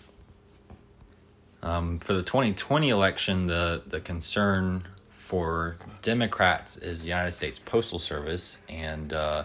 um, 1.63 1.99
for 1.99 2.13
the 2.13 2.23
2020 2.23 2.89
election, 2.89 3.47
the 3.47 3.83
the 3.87 4.01
concern 4.01 4.85
for 5.09 5.77
Democrats 6.03 6.77
is 6.77 7.03
the 7.03 7.09
United 7.09 7.33
States 7.33 7.59
Postal 7.59 7.99
Service 7.99 8.59
and 8.69 9.13
uh, 9.13 9.45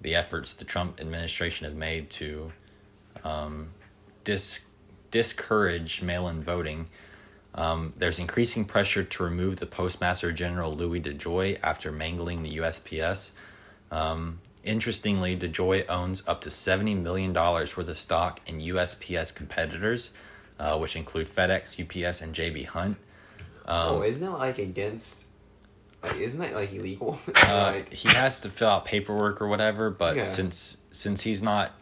the 0.00 0.14
efforts 0.14 0.54
the 0.54 0.64
Trump 0.64 1.00
administration 1.00 1.64
have 1.64 1.76
made 1.76 2.10
to 2.10 2.52
um, 3.24 3.68
dis 4.24 4.66
discourage 5.10 6.02
mail 6.02 6.28
in 6.28 6.42
voting. 6.42 6.86
Um, 7.54 7.94
there's 7.96 8.18
increasing 8.18 8.64
pressure 8.64 9.02
to 9.02 9.22
remove 9.24 9.56
the 9.56 9.66
Postmaster 9.66 10.32
General 10.32 10.74
Louis 10.74 11.00
DeJoy 11.00 11.58
after 11.62 11.90
mangling 11.90 12.42
the 12.42 12.58
USPS. 12.58 13.32
Um, 13.90 14.40
interestingly, 14.62 15.36
DeJoy 15.36 15.88
owns 15.88 16.22
up 16.28 16.40
to 16.42 16.50
$70 16.50 17.00
million 17.00 17.32
worth 17.32 17.78
of 17.78 17.96
stock 17.96 18.40
in 18.46 18.60
USPS 18.60 19.34
competitors, 19.34 20.10
uh, 20.58 20.78
which 20.78 20.96
include 20.96 21.28
FedEx, 21.28 21.78
UPS, 21.80 22.20
and 22.20 22.34
JB 22.34 22.66
Hunt. 22.66 22.96
Um, 23.66 23.96
oh, 23.96 24.02
isn't 24.02 24.22
that 24.22 24.32
like 24.32 24.58
against? 24.58 25.26
Like, 26.02 26.16
isn't 26.16 26.38
that 26.38 26.54
like 26.54 26.72
illegal? 26.72 27.18
uh, 27.48 27.72
like... 27.74 27.92
He 27.92 28.08
has 28.08 28.40
to 28.42 28.48
fill 28.48 28.68
out 28.68 28.84
paperwork 28.84 29.42
or 29.42 29.48
whatever, 29.48 29.90
but 29.90 30.16
yeah. 30.16 30.22
since 30.22 30.78
since 30.90 31.22
he's 31.22 31.42
not 31.42 31.72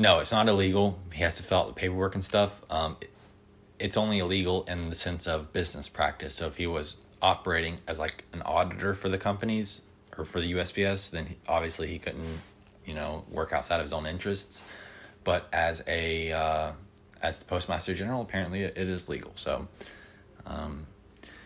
no, 0.00 0.20
it's 0.20 0.32
not 0.32 0.48
illegal. 0.48 0.98
He 1.12 1.22
has 1.22 1.34
to 1.34 1.42
fill 1.42 1.58
out 1.58 1.66
the 1.68 1.74
paperwork 1.74 2.14
and 2.14 2.24
stuff. 2.24 2.62
Um, 2.70 2.96
it's 3.78 3.98
only 3.98 4.18
illegal 4.18 4.62
in 4.64 4.88
the 4.88 4.94
sense 4.94 5.26
of 5.26 5.52
business 5.52 5.90
practice. 5.90 6.34
So 6.36 6.46
if 6.46 6.56
he 6.56 6.66
was 6.66 7.02
operating 7.20 7.78
as 7.86 7.98
like 7.98 8.24
an 8.32 8.40
auditor 8.42 8.94
for 8.94 9.10
the 9.10 9.18
companies 9.18 9.82
or 10.16 10.24
for 10.24 10.40
the 10.40 10.52
USPS, 10.52 11.10
then 11.10 11.26
he, 11.26 11.36
obviously 11.46 11.88
he 11.88 11.98
couldn't, 11.98 12.40
you 12.86 12.94
know, 12.94 13.24
work 13.30 13.52
outside 13.52 13.76
of 13.76 13.82
his 13.82 13.92
own 13.92 14.06
interests. 14.06 14.62
But 15.22 15.48
as 15.52 15.82
a 15.86 16.32
uh, 16.32 16.72
as 17.22 17.38
the 17.38 17.44
postmaster 17.44 17.94
general, 17.94 18.22
apparently 18.22 18.62
it, 18.62 18.76
it 18.76 18.88
is 18.88 19.08
legal. 19.08 19.32
So, 19.34 19.68
um, 20.46 20.86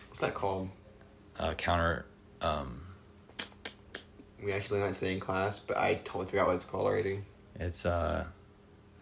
what's 0.07 0.21
that 0.21 0.33
called? 0.33 0.69
Uh, 1.37 1.53
counter. 1.53 2.05
Um, 2.41 2.81
we 4.43 4.53
actually 4.53 4.79
learned 4.79 4.95
that 4.95 5.11
in 5.11 5.19
class, 5.19 5.59
but 5.59 5.77
I 5.77 5.95
totally 5.95 6.27
forgot 6.27 6.47
what 6.47 6.55
it's 6.55 6.65
called 6.65 6.85
already. 6.85 7.21
It's 7.59 7.85
uh 7.85 8.27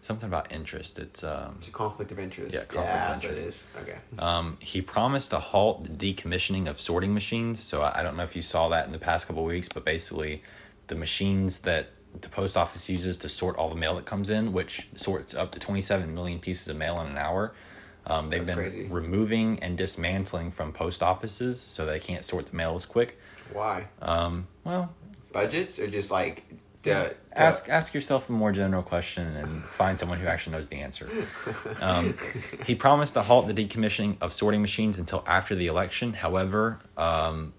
something 0.00 0.28
about 0.28 0.52
interest. 0.52 0.98
It's 0.98 1.24
um 1.24 1.56
it's 1.58 1.68
a 1.68 1.72
conflict 1.72 2.12
of 2.12 2.18
interest. 2.18 2.54
Yeah, 2.54 2.60
conflict 2.60 2.88
yeah, 2.88 3.10
of 3.10 3.24
interest. 3.24 3.42
it 3.42 3.48
is. 3.48 3.66
Okay. 3.82 3.98
Um, 4.18 4.56
he 4.60 4.80
promised 4.80 5.30
to 5.30 5.38
halt 5.38 5.84
the 5.84 6.14
decommissioning 6.14 6.68
of 6.68 6.80
sorting 6.80 7.14
machines. 7.14 7.60
So 7.60 7.82
I, 7.82 8.00
I 8.00 8.02
don't 8.02 8.16
know 8.16 8.22
if 8.22 8.36
you 8.36 8.42
saw 8.42 8.68
that 8.68 8.86
in 8.86 8.92
the 8.92 8.98
past 8.98 9.26
couple 9.26 9.44
weeks, 9.44 9.68
but 9.68 9.84
basically, 9.84 10.42
the 10.86 10.94
machines 10.94 11.60
that 11.60 11.90
the 12.20 12.28
post 12.28 12.56
office 12.56 12.88
uses 12.88 13.16
to 13.18 13.28
sort 13.28 13.56
all 13.56 13.68
the 13.68 13.74
mail 13.74 13.96
that 13.96 14.04
comes 14.06 14.30
in, 14.30 14.52
which 14.52 14.88
sorts 14.96 15.34
up 15.34 15.52
to 15.52 15.58
twenty 15.58 15.80
seven 15.80 16.14
million 16.14 16.38
pieces 16.38 16.68
of 16.68 16.76
mail 16.76 17.00
in 17.00 17.08
an 17.08 17.18
hour. 17.18 17.52
Um, 18.06 18.28
they've 18.28 18.44
That's 18.44 18.56
been 18.58 18.70
crazy. 18.70 18.88
removing 18.88 19.58
and 19.60 19.78
dismantling 19.78 20.50
from 20.50 20.72
post 20.72 21.02
offices 21.02 21.58
so 21.60 21.86
they 21.86 21.98
can't 21.98 22.22
sort 22.24 22.46
the 22.46 22.56
mail 22.56 22.74
as 22.74 22.84
quick. 22.84 23.18
Why? 23.52 23.86
Um, 24.02 24.46
well, 24.62 24.94
budgets 25.32 25.78
or 25.78 25.86
just 25.86 26.10
like 26.10 26.44
to, 26.82 27.14
ask 27.32 27.68
ask 27.70 27.94
yourself 27.94 28.28
a 28.28 28.32
more 28.32 28.52
general 28.52 28.82
question 28.82 29.34
and 29.36 29.64
find 29.64 29.98
someone 29.98 30.18
who 30.18 30.26
actually 30.26 30.52
knows 30.52 30.68
the 30.68 30.76
answer. 30.76 31.08
Um, 31.80 32.14
he 32.66 32.74
promised 32.74 33.14
to 33.14 33.22
halt 33.22 33.46
the 33.46 33.54
decommissioning 33.54 34.16
of 34.20 34.32
sorting 34.32 34.60
machines 34.62 34.98
until 34.98 35.24
after 35.26 35.54
the 35.54 35.66
election. 35.66 36.14
However, 36.14 36.78
um, 36.96 37.52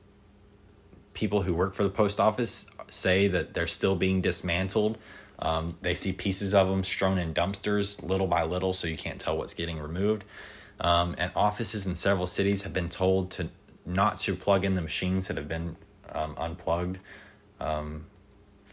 people 1.14 1.42
who 1.44 1.54
work 1.54 1.74
for 1.74 1.84
the 1.84 1.90
post 1.90 2.20
office 2.20 2.68
say 2.89 3.27
that 3.27 3.54
they're 3.54 3.68
still 3.68 3.96
being 3.96 4.22
dismantled. 4.22 4.98
Um, 5.39 5.70
they 5.82 5.96
see 5.96 6.13
pieces 6.13 6.54
of 6.54 6.70
them 6.70 6.84
strewn 6.84 7.18
in 7.18 7.34
dumpsters 7.34 8.01
little 8.01 8.27
by 8.27 8.44
little, 8.44 8.74
so 8.74 8.88
you 8.88 8.98
can't 8.98 9.20
tell 9.20 9.38
what's 9.38 9.54
getting 9.54 9.80
removed. 9.80 10.24
Um, 10.80 11.15
and 11.18 11.32
offices 11.36 11.86
in 11.86 11.96
several 11.96 12.27
cities 12.27 12.63
have 12.63 12.74
been 12.74 12.89
told 12.89 13.32
to 13.32 13.50
not 13.86 14.18
to 14.18 14.36
plug 14.36 14.65
in 14.65 14.75
the 14.75 14.82
machines 14.82 15.27
that 15.27 15.38
have 15.38 15.48
been 15.48 15.75
um, 16.13 16.36
unplugged. 16.38 17.00
Um, 17.60 18.06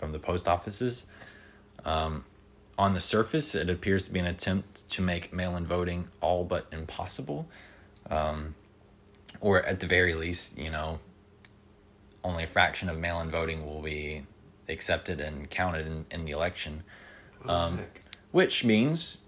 from 0.02 0.12
the 0.12 0.19
post 0.19 0.49
offices. 0.49 1.04
Um, 1.85 2.25
on 2.78 2.95
the 2.95 3.00
surface, 3.00 3.54
it 3.54 3.69
appears 3.69 4.04
to 4.04 4.11
be 4.11 4.19
an 4.19 4.26
attempt 4.26 4.88
to 4.90 5.02
make 5.02 5.33
mail 5.33 5.57
in 5.57 5.66
voting 5.66 6.09
all 6.21 6.45
but 6.45 6.66
impossible. 6.73 7.49
Um, 8.11 8.54
or 9.40 9.62
at 9.62 9.81
the 9.81 9.87
very 9.87 10.14
least, 10.14 10.59
you 10.59 10.71
know, 10.71 10.99
only 12.25 12.45
a 12.45 12.47
fraction 12.47 12.88
of 12.88 12.99
mail 12.99 13.21
in 13.21 13.31
voting 13.31 13.67
will 13.67 13.83
be 13.83 14.25
accepted 14.69 15.21
and 15.21 15.50
counted 15.50 15.87
in, 15.87 16.07
in 16.11 16.25
the 16.25 16.33
election. 16.33 16.83
Um, 17.47 17.81
which 18.31 18.64
means 18.64 19.23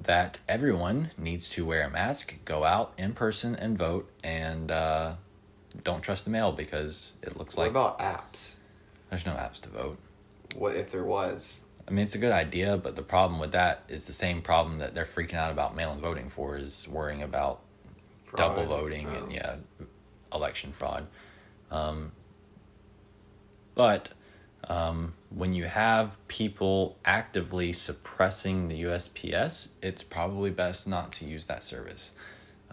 that 0.00 0.40
everyone 0.48 1.10
needs 1.16 1.48
to 1.50 1.64
wear 1.64 1.86
a 1.86 1.90
mask, 1.90 2.38
go 2.44 2.64
out 2.64 2.92
in 2.98 3.12
person 3.12 3.54
and 3.54 3.78
vote, 3.78 4.10
and 4.24 4.70
uh, 4.70 5.14
don't 5.84 6.02
trust 6.02 6.24
the 6.24 6.30
mail 6.30 6.52
because 6.52 7.14
it 7.22 7.36
looks 7.36 7.56
what 7.56 7.66
like. 7.66 7.74
What 7.74 7.96
about 7.96 8.32
apps? 8.32 8.56
There's 9.10 9.26
no 9.26 9.32
apps 9.32 9.60
to 9.60 9.68
vote. 9.68 9.98
What 10.56 10.76
if 10.76 10.90
there 10.90 11.04
was? 11.04 11.62
I 11.86 11.90
mean, 11.90 12.04
it's 12.04 12.14
a 12.14 12.18
good 12.18 12.32
idea, 12.32 12.76
but 12.76 12.96
the 12.96 13.02
problem 13.02 13.40
with 13.40 13.52
that 13.52 13.84
is 13.88 14.06
the 14.06 14.12
same 14.12 14.42
problem 14.42 14.78
that 14.78 14.94
they're 14.94 15.04
freaking 15.04 15.34
out 15.34 15.50
about 15.50 15.74
mail-in 15.74 16.00
voting 16.00 16.28
for 16.28 16.56
is 16.56 16.88
worrying 16.88 17.22
about 17.22 17.60
fraud. 18.24 18.56
double 18.56 18.66
voting 18.66 19.08
oh. 19.08 19.14
and 19.14 19.32
yeah, 19.32 19.56
election 20.32 20.72
fraud. 20.72 21.06
Um, 21.70 22.12
but 23.74 24.10
um, 24.68 25.14
when 25.30 25.54
you 25.54 25.64
have 25.64 26.18
people 26.28 26.96
actively 27.04 27.72
suppressing 27.72 28.68
the 28.68 28.82
USPS, 28.84 29.70
it's 29.82 30.02
probably 30.02 30.50
best 30.50 30.86
not 30.86 31.12
to 31.12 31.24
use 31.24 31.46
that 31.46 31.64
service. 31.64 32.12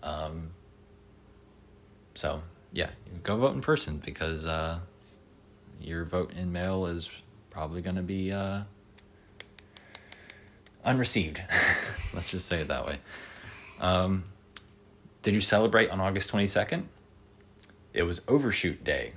Um, 0.04 0.52
so 2.14 2.42
yeah, 2.72 2.90
go 3.24 3.38
vote 3.38 3.56
in 3.56 3.62
person 3.62 4.02
because 4.04 4.46
uh, 4.46 4.80
your 5.80 6.04
vote 6.04 6.34
in 6.34 6.52
mail 6.52 6.86
is 6.86 7.10
probably 7.50 7.82
going 7.82 7.96
to 7.96 8.02
be 8.02 8.32
uh, 8.32 8.64
unreceived. 10.84 11.42
Let's 12.14 12.30
just 12.30 12.48
say 12.48 12.62
it 12.62 12.68
that 12.68 12.86
way. 12.86 13.00
Um, 13.80 14.26
did 15.22 15.34
you 15.34 15.42
celebrate 15.42 15.90
on 15.90 16.00
August 16.00 16.32
22nd? 16.32 16.84
It 17.94 18.04
was 18.04 18.22
Overshoot 18.28 18.84
Day, 18.84 19.14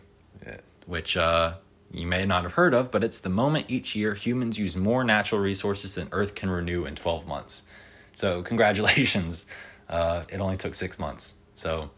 which 0.86 1.16
uh, 1.16 1.54
you 1.92 2.06
may 2.06 2.24
not 2.24 2.42
have 2.42 2.52
heard 2.52 2.74
of, 2.74 2.90
but 2.90 3.04
it's 3.04 3.20
the 3.20 3.28
moment 3.28 3.66
each 3.68 3.94
year 3.94 4.14
humans 4.14 4.58
use 4.58 4.76
more 4.76 5.04
natural 5.04 5.40
resources 5.40 5.94
than 5.94 6.08
Earth 6.12 6.34
can 6.34 6.50
renew 6.50 6.84
in 6.84 6.94
12 6.94 7.26
months. 7.26 7.64
So, 8.14 8.42
congratulations. 8.50 9.46
Uh, 9.88 10.24
it 10.28 10.40
only 10.40 10.56
took 10.56 10.74
six 10.74 10.98
months. 10.98 11.34
So, 11.54 11.90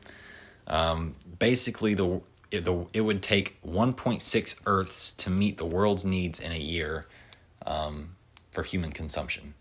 um, 0.66 1.12
basically, 1.38 1.94
the 1.94 2.20
it, 2.50 2.64
the 2.64 2.86
it 2.92 3.00
would 3.02 3.22
take 3.22 3.60
1.6 3.62 4.60
Earths 4.66 5.12
to 5.12 5.30
meet 5.30 5.58
the 5.58 5.64
world's 5.64 6.04
needs 6.04 6.40
in 6.40 6.52
a 6.52 6.58
year 6.58 7.06
um, 7.66 8.16
for 8.52 8.62
human 8.62 8.92
consumption. 8.92 9.54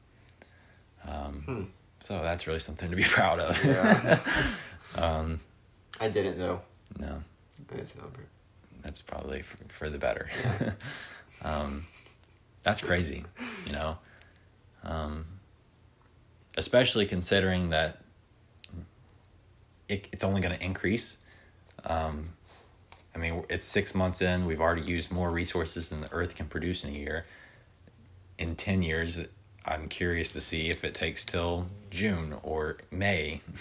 Um, 1.07 1.43
Hmm. 1.45 1.63
So 2.01 2.21
that's 2.21 2.47
really 2.47 2.59
something 2.59 2.89
to 2.89 2.95
be 2.95 3.03
proud 3.17 3.39
of. 3.39 3.63
Yeah. 3.63 4.19
um, 4.95 5.39
I 5.99 6.09
didn't 6.09 6.37
though. 6.37 6.61
no, 6.99 7.07
I 7.69 7.73
didn't 7.73 7.87
celebrate. 7.87 8.27
That's 8.83 9.01
probably 9.01 9.41
for, 9.41 9.57
for 9.69 9.89
the 9.89 9.97
better. 9.97 10.29
um, 11.41 11.85
that's 12.63 12.81
crazy, 12.81 13.25
you 13.65 13.71
know. 13.71 13.97
Um, 14.83 15.25
especially 16.57 17.05
considering 17.05 17.69
that 17.69 17.99
it, 19.87 20.07
it's 20.11 20.23
only 20.23 20.41
going 20.41 20.55
to 20.55 20.63
increase. 20.63 21.17
Um, 21.85 22.29
I 23.15 23.19
mean, 23.19 23.43
it's 23.49 23.65
six 23.65 23.93
months 23.93 24.21
in. 24.21 24.45
We've 24.45 24.61
already 24.61 24.89
used 24.89 25.11
more 25.11 25.29
resources 25.29 25.89
than 25.89 26.01
the 26.01 26.11
Earth 26.11 26.35
can 26.35 26.47
produce 26.47 26.83
in 26.83 26.89
a 26.89 26.97
year. 26.97 27.25
In 28.37 28.55
10 28.55 28.81
years, 28.81 29.27
I'm 29.65 29.87
curious 29.87 30.33
to 30.33 30.41
see 30.41 30.69
if 30.69 30.83
it 30.83 30.93
takes 30.93 31.23
till 31.23 31.67
June 31.89 32.35
or 32.43 32.77
May. 32.91 33.41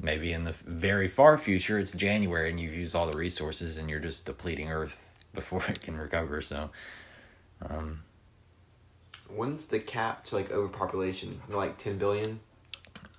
Maybe 0.00 0.32
in 0.32 0.44
the 0.44 0.52
very 0.52 1.08
far 1.08 1.38
future, 1.38 1.78
it's 1.78 1.92
January 1.92 2.50
and 2.50 2.60
you've 2.60 2.74
used 2.74 2.94
all 2.94 3.10
the 3.10 3.16
resources 3.16 3.78
and 3.78 3.88
you're 3.88 4.00
just 4.00 4.26
depleting 4.26 4.70
Earth 4.70 5.08
before 5.34 5.64
it 5.68 5.80
can 5.80 5.96
recover. 5.96 6.42
So, 6.42 6.70
um, 7.68 8.02
When's 9.28 9.66
the 9.66 9.78
cap 9.78 10.24
to 10.26 10.36
like 10.36 10.50
overpopulation? 10.52 11.40
Like 11.48 11.78
ten 11.78 11.98
billion. 11.98 12.40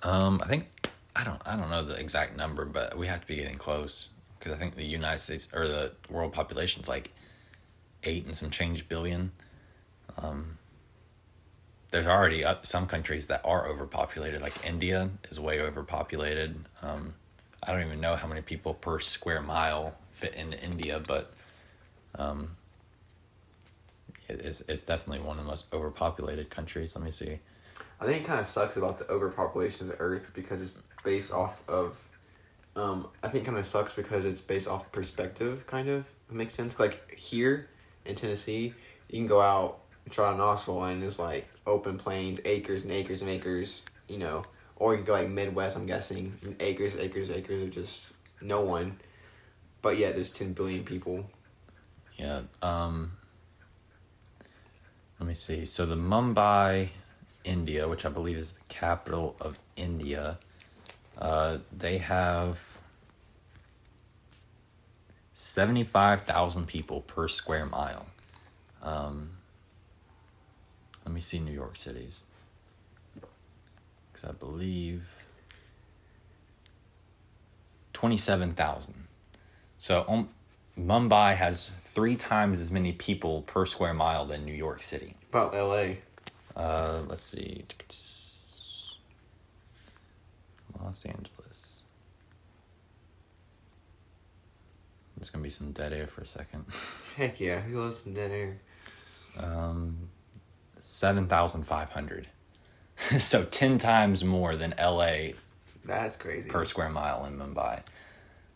Um, 0.02 0.40
I 0.42 0.46
think 0.46 0.66
I 1.14 1.24
don't 1.24 1.40
I 1.44 1.56
don't 1.56 1.70
know 1.70 1.82
the 1.82 1.96
exact 1.96 2.36
number, 2.36 2.64
but 2.64 2.96
we 2.96 3.06
have 3.06 3.20
to 3.20 3.26
be 3.26 3.36
getting 3.36 3.58
close 3.58 4.08
because 4.38 4.52
I 4.52 4.56
think 4.56 4.74
the 4.74 4.84
United 4.84 5.18
States 5.18 5.48
or 5.52 5.66
the 5.66 5.92
world 6.08 6.32
population 6.32 6.82
is 6.82 6.88
like 6.88 7.12
eight 8.04 8.24
and 8.24 8.36
some 8.36 8.50
change 8.50 8.88
billion. 8.88 9.32
Um, 10.16 10.57
there's 11.90 12.06
already 12.06 12.44
some 12.62 12.86
countries 12.86 13.28
that 13.28 13.40
are 13.44 13.66
overpopulated, 13.66 14.42
like 14.42 14.54
India 14.66 15.10
is 15.30 15.40
way 15.40 15.60
overpopulated. 15.60 16.56
Um, 16.82 17.14
I 17.62 17.72
don't 17.72 17.86
even 17.86 18.00
know 18.00 18.16
how 18.16 18.28
many 18.28 18.42
people 18.42 18.74
per 18.74 18.98
square 18.98 19.40
mile 19.40 19.94
fit 20.12 20.34
into 20.34 20.62
India, 20.62 21.00
but 21.06 21.32
um, 22.16 22.56
it's 24.28 24.62
it's 24.68 24.82
definitely 24.82 25.24
one 25.24 25.38
of 25.38 25.44
the 25.44 25.48
most 25.50 25.66
overpopulated 25.72 26.50
countries. 26.50 26.94
Let 26.94 27.04
me 27.04 27.10
see. 27.10 27.38
I 28.00 28.04
think 28.04 28.22
it 28.22 28.26
kind 28.26 28.38
of 28.38 28.46
sucks 28.46 28.76
about 28.76 28.98
the 28.98 29.08
overpopulation 29.10 29.90
of 29.90 29.96
the 29.96 30.02
Earth 30.02 30.32
because 30.34 30.60
it's 30.62 30.72
based 31.04 31.32
off 31.32 31.62
of. 31.68 31.98
Um, 32.76 33.08
I 33.24 33.28
think 33.28 33.44
kind 33.44 33.58
of 33.58 33.66
sucks 33.66 33.92
because 33.92 34.24
it's 34.24 34.40
based 34.40 34.68
off 34.68 34.92
perspective, 34.92 35.66
kind 35.66 35.88
of. 35.88 36.06
It 36.30 36.34
makes 36.34 36.54
sense. 36.54 36.78
Like 36.78 37.12
here 37.12 37.68
in 38.04 38.14
Tennessee, 38.14 38.74
you 39.08 39.18
can 39.18 39.26
go 39.26 39.40
out 39.40 39.80
try 40.08 40.30
on 40.30 40.38
Knoxville 40.38 40.84
and 40.84 41.02
it's 41.02 41.18
like 41.18 41.48
open 41.66 41.98
plains, 41.98 42.40
acres 42.44 42.84
and 42.84 42.92
acres 42.92 43.22
and 43.22 43.30
acres, 43.30 43.82
you 44.08 44.18
know. 44.18 44.44
Or 44.76 44.94
you 44.94 45.02
go 45.02 45.14
like 45.14 45.28
Midwest, 45.28 45.76
I'm 45.76 45.86
guessing, 45.86 46.34
acres, 46.60 46.96
acres, 46.96 47.30
acres 47.30 47.64
of 47.64 47.70
just 47.70 48.12
no 48.40 48.60
one. 48.60 48.96
But 49.82 49.98
yet 49.98 50.14
there's 50.14 50.30
10 50.30 50.52
billion 50.52 50.84
people. 50.84 51.28
Yeah. 52.16 52.42
Um, 52.62 53.12
let 55.18 55.26
me 55.26 55.34
see. 55.34 55.64
So 55.64 55.84
the 55.86 55.96
Mumbai, 55.96 56.88
India, 57.44 57.88
which 57.88 58.04
I 58.04 58.08
believe 58.08 58.36
is 58.36 58.52
the 58.52 58.60
capital 58.68 59.36
of 59.40 59.58
India, 59.76 60.38
uh, 61.16 61.58
they 61.76 61.98
have 61.98 62.78
seventy-five 65.32 66.22
thousand 66.22 66.66
people 66.66 67.00
per 67.02 67.28
square 67.28 67.66
mile. 67.66 68.06
Um, 68.82 69.30
let 71.08 71.14
me 71.14 71.22
see 71.22 71.38
New 71.38 71.52
York 71.52 71.74
cities, 71.74 72.24
because 74.12 74.28
I 74.28 74.32
believe 74.32 75.24
twenty-seven 77.94 78.52
thousand. 78.52 79.06
So 79.78 80.04
um, 80.06 80.28
Mumbai 80.78 81.34
has 81.34 81.70
three 81.86 82.14
times 82.14 82.60
as 82.60 82.70
many 82.70 82.92
people 82.92 83.40
per 83.40 83.64
square 83.64 83.94
mile 83.94 84.26
than 84.26 84.44
New 84.44 84.52
York 84.52 84.82
City. 84.82 85.14
About 85.30 85.54
LA. 85.54 85.94
Uh, 86.54 87.00
let's 87.08 87.22
see. 87.22 87.64
Los 90.78 91.06
Angeles. 91.06 91.80
There's 95.16 95.30
gonna 95.30 95.42
be 95.42 95.48
some 95.48 95.72
dead 95.72 95.94
air 95.94 96.06
for 96.06 96.20
a 96.20 96.26
second. 96.26 96.66
Heck 97.16 97.40
yeah, 97.40 97.62
who 97.62 97.80
loves 97.80 98.02
some 98.02 98.12
dead 98.12 98.30
air? 98.30 98.58
Um, 99.38 100.10
seven 100.80 101.26
thousand 101.26 101.64
five 101.64 101.90
hundred. 101.92 102.28
so 103.18 103.44
ten 103.44 103.78
times 103.78 104.24
more 104.24 104.54
than 104.54 104.74
LA 104.78 105.30
That's 105.84 106.16
crazy. 106.16 106.48
per 106.48 106.64
square 106.64 106.88
mile 106.88 107.24
in 107.26 107.38
Mumbai. 107.38 107.82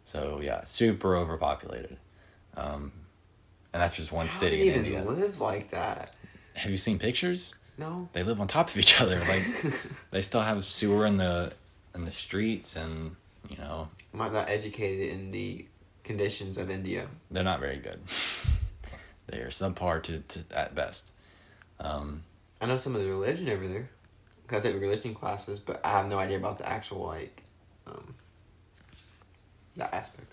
So 0.04 0.40
yeah, 0.42 0.64
super 0.64 1.16
overpopulated. 1.16 1.96
Um, 2.56 2.92
and 3.72 3.80
that's 3.82 3.96
just 3.96 4.12
one 4.12 4.26
How 4.26 4.32
city 4.32 4.62
in 4.62 4.66
even 4.68 4.84
India. 4.84 5.02
lives 5.04 5.40
like 5.40 5.70
that? 5.70 6.14
Have 6.56 6.70
you 6.70 6.76
seen 6.76 6.98
pictures? 6.98 7.54
No. 7.78 8.08
They 8.12 8.22
live 8.22 8.40
on 8.40 8.46
top 8.48 8.68
of 8.68 8.76
each 8.76 9.00
other. 9.00 9.18
Like 9.20 9.44
they 10.10 10.20
still 10.22 10.42
have 10.42 10.64
sewer 10.64 11.06
in 11.06 11.16
the 11.16 11.52
in 11.94 12.04
the 12.04 12.12
streets, 12.12 12.74
and 12.76 13.16
you 13.48 13.56
know 13.58 13.88
Am 14.12 14.20
I'm 14.22 14.32
not 14.32 14.48
educated 14.50 15.10
in 15.12 15.30
the 15.30 15.64
conditions 16.04 16.58
of 16.58 16.70
India. 16.70 17.06
they're 17.30 17.44
not 17.44 17.60
very 17.60 17.76
good. 17.76 18.00
they 19.28 19.38
are 19.38 19.48
subpar 19.48 20.02
to, 20.02 20.18
to 20.18 20.44
at 20.54 20.74
best. 20.74 21.11
Um, 21.82 22.22
I 22.60 22.66
know 22.66 22.76
some 22.76 22.94
of 22.94 23.02
the 23.02 23.08
religion 23.08 23.48
over 23.48 23.66
there. 23.66 23.90
I 24.50 24.60
took 24.60 24.80
religion 24.80 25.14
classes, 25.14 25.58
but 25.58 25.80
I 25.84 25.90
have 25.90 26.08
no 26.08 26.18
idea 26.18 26.36
about 26.36 26.58
the 26.58 26.68
actual 26.68 27.06
like, 27.06 27.42
um, 27.86 28.14
that 29.76 29.92
aspect. 29.94 30.32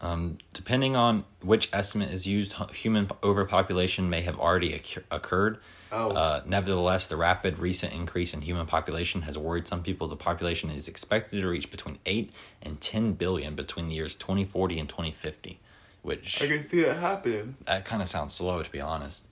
Um, 0.00 0.38
depending 0.52 0.96
on 0.96 1.24
which 1.42 1.68
estimate 1.72 2.10
is 2.10 2.26
used, 2.26 2.54
human 2.72 3.08
overpopulation 3.22 4.08
may 4.10 4.22
have 4.22 4.38
already 4.40 4.72
occur- 4.74 5.04
occurred. 5.10 5.58
Oh, 5.92 6.10
Uh, 6.12 6.42
nevertheless, 6.46 7.06
the 7.06 7.16
rapid 7.16 7.58
recent 7.58 7.92
increase 7.92 8.34
in 8.34 8.40
human 8.42 8.66
population 8.66 9.22
has 9.22 9.38
worried 9.38 9.68
some 9.68 9.82
people. 9.82 10.08
The 10.08 10.16
population 10.16 10.70
is 10.70 10.88
expected 10.88 11.40
to 11.42 11.46
reach 11.48 11.70
between 11.70 11.98
8 12.06 12.32
and 12.62 12.80
10 12.80 13.12
billion 13.12 13.54
between 13.54 13.88
the 13.88 13.94
years 13.94 14.16
2040 14.16 14.78
and 14.80 14.88
2050, 14.88 15.60
which 16.02 16.42
I 16.42 16.48
can 16.48 16.62
see 16.62 16.82
that 16.82 16.98
happening. 16.98 17.54
that 17.66 17.84
kind 17.84 18.02
of 18.02 18.08
sounds 18.08 18.32
slow, 18.34 18.62
to 18.62 18.70
be 18.70 18.80
honest. 18.80 19.24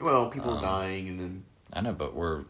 Well, 0.00 0.26
people 0.26 0.54
Um, 0.54 0.60
dying 0.60 1.08
and 1.08 1.20
then 1.20 1.44
I 1.72 1.80
know, 1.80 1.92
but 1.92 2.14
we're 2.14 2.44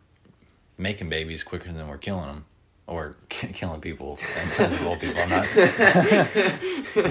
making 0.76 1.08
babies 1.08 1.42
quicker 1.42 1.72
than 1.72 1.88
we're 1.88 1.98
killing 1.98 2.26
them. 2.26 2.44
Or 2.86 3.16
killing 3.28 3.82
people 3.82 4.18
in 4.42 4.50
terms 4.50 4.74
of 4.74 4.86
old 4.86 5.00
people. 5.00 5.20
I'm 5.20 5.28
not, 5.28 5.46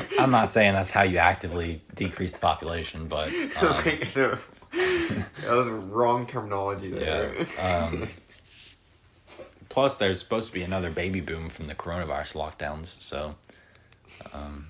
I'm 0.20 0.32
not 0.32 0.50
saying 0.50 0.74
that's 0.74 0.90
how 0.90 1.04
you 1.04 1.20
actively 1.20 1.82
decrease 1.94 2.32
the 2.32 2.40
population, 2.40 3.08
but 3.08 3.28
um, 3.62 3.84
that 4.72 5.50
was 5.50 5.68
wrong 5.68 6.26
terminology 6.26 6.90
there. 6.90 7.36
Yeah, 7.60 7.88
um, 7.92 8.10
plus 9.70 9.98
there's 9.98 10.20
supposed 10.20 10.48
to 10.48 10.54
be 10.54 10.64
another 10.64 10.90
baby 10.90 11.20
boom 11.22 11.48
from 11.50 11.68
the 11.68 11.76
coronavirus 11.76 12.34
lockdowns, 12.36 13.00
so 13.00 13.36
um, 14.34 14.70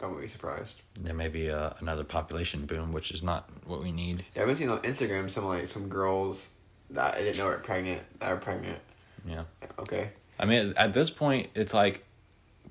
I 0.00 0.06
wouldn't 0.06 0.22
be 0.22 0.28
surprised. 0.28 0.82
there 1.00 1.14
may 1.14 1.28
be 1.28 1.48
a, 1.48 1.74
another 1.80 2.04
population 2.04 2.66
boom, 2.66 2.92
which 2.92 3.10
is 3.10 3.22
not 3.22 3.48
what 3.66 3.82
we 3.82 3.90
need. 3.92 4.24
Yeah, 4.34 4.42
I've 4.42 4.48
been 4.48 4.56
seeing 4.56 4.70
on 4.70 4.78
Instagram 4.82 5.30
some 5.30 5.44
like 5.46 5.66
some 5.66 5.88
girls 5.88 6.48
that 6.90 7.14
I 7.14 7.18
didn't 7.18 7.38
know 7.38 7.46
were 7.46 7.58
pregnant 7.58 8.02
that 8.20 8.30
are 8.32 8.36
pregnant. 8.36 8.78
Yeah, 9.26 9.44
Okay. 9.78 10.10
I 10.38 10.44
mean 10.46 10.72
at 10.76 10.94
this 10.94 11.10
point 11.10 11.48
it's 11.54 11.74
like 11.74 12.04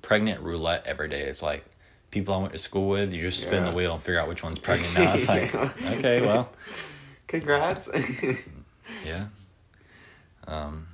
pregnant 0.02 0.40
roulette 0.42 0.86
every 0.86 1.08
day. 1.08 1.22
It's 1.22 1.42
like 1.42 1.64
people 2.10 2.32
I 2.34 2.38
went 2.38 2.52
to 2.52 2.58
school 2.58 2.88
with, 2.88 3.12
you 3.12 3.20
just 3.20 3.42
spin 3.42 3.64
Yeah. 3.64 3.70
the 3.70 3.76
wheel 3.76 3.94
and 3.94 4.02
figure 4.02 4.18
out 4.20 4.28
which 4.28 4.42
one's 4.42 4.58
pregnant 4.58 4.94
now. 4.94 5.14
It's 5.14 5.28
like 5.28 5.54
okay, 5.98 6.20
well, 6.22 6.50
Congrats. 7.26 7.90
yeah. 9.06 9.26
Um, 10.46 10.86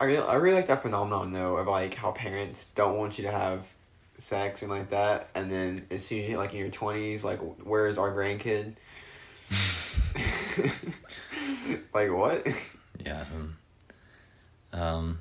I 0.00 0.04
really, 0.04 0.26
I 0.26 0.34
really 0.36 0.56
like 0.56 0.68
that 0.68 0.82
phenomenon 0.82 1.32
though 1.32 1.56
of 1.56 1.66
like 1.66 1.94
how 1.94 2.12
parents 2.12 2.70
don't 2.70 2.96
want 2.96 3.18
you 3.18 3.24
to 3.24 3.30
have 3.32 3.66
sex 4.18 4.62
and 4.62 4.70
like 4.70 4.90
that, 4.90 5.28
and 5.34 5.50
then 5.50 5.86
as 5.90 6.04
soon 6.04 6.20
as 6.22 6.28
you 6.30 6.36
like 6.36 6.52
in 6.52 6.58
your 6.58 6.68
twenties, 6.70 7.24
like 7.24 7.38
where's 7.62 7.98
our 7.98 8.12
grandkid? 8.12 8.74
like 11.94 12.12
what? 12.12 12.46
Yeah. 13.04 13.24
um, 13.34 13.56
Um, 14.72 15.18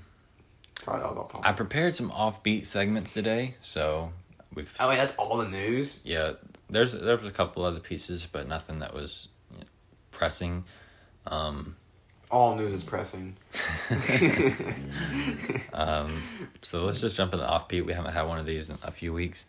Sorry, 0.83 0.99
that 0.99 1.09
was 1.09 1.17
off 1.33 1.45
I 1.45 1.51
prepared 1.53 1.95
some 1.95 2.09
offbeat 2.11 2.65
segments 2.65 3.13
today, 3.13 3.55
so 3.61 4.11
we've 4.53 4.75
Oh 4.79 4.89
mean, 4.89 4.97
that's 4.97 5.15
all 5.15 5.37
the 5.37 5.47
news. 5.47 5.99
yeah. 6.03 6.33
There's 6.69 6.91
there 6.91 7.15
was 7.15 7.27
a 7.27 7.31
couple 7.31 7.63
other 7.63 7.79
pieces, 7.79 8.27
but 8.29 8.47
nothing 8.47 8.79
that 8.79 8.93
was 8.93 9.29
you 9.51 9.59
know, 9.59 9.65
pressing. 10.11 10.65
Um, 11.25 11.77
All 12.29 12.55
news 12.55 12.73
is 12.73 12.83
pressing. 12.83 13.37
um, 15.73 16.21
so 16.61 16.83
let's 16.83 16.99
just 16.99 17.15
jump 17.15 17.33
in 17.33 17.39
the 17.39 17.45
offbeat. 17.45 17.85
We 17.85 17.93
haven't 17.93 18.13
had 18.13 18.23
one 18.23 18.37
of 18.37 18.45
these 18.45 18.69
in 18.69 18.77
a 18.83 18.91
few 18.91 19.13
weeks. 19.13 19.45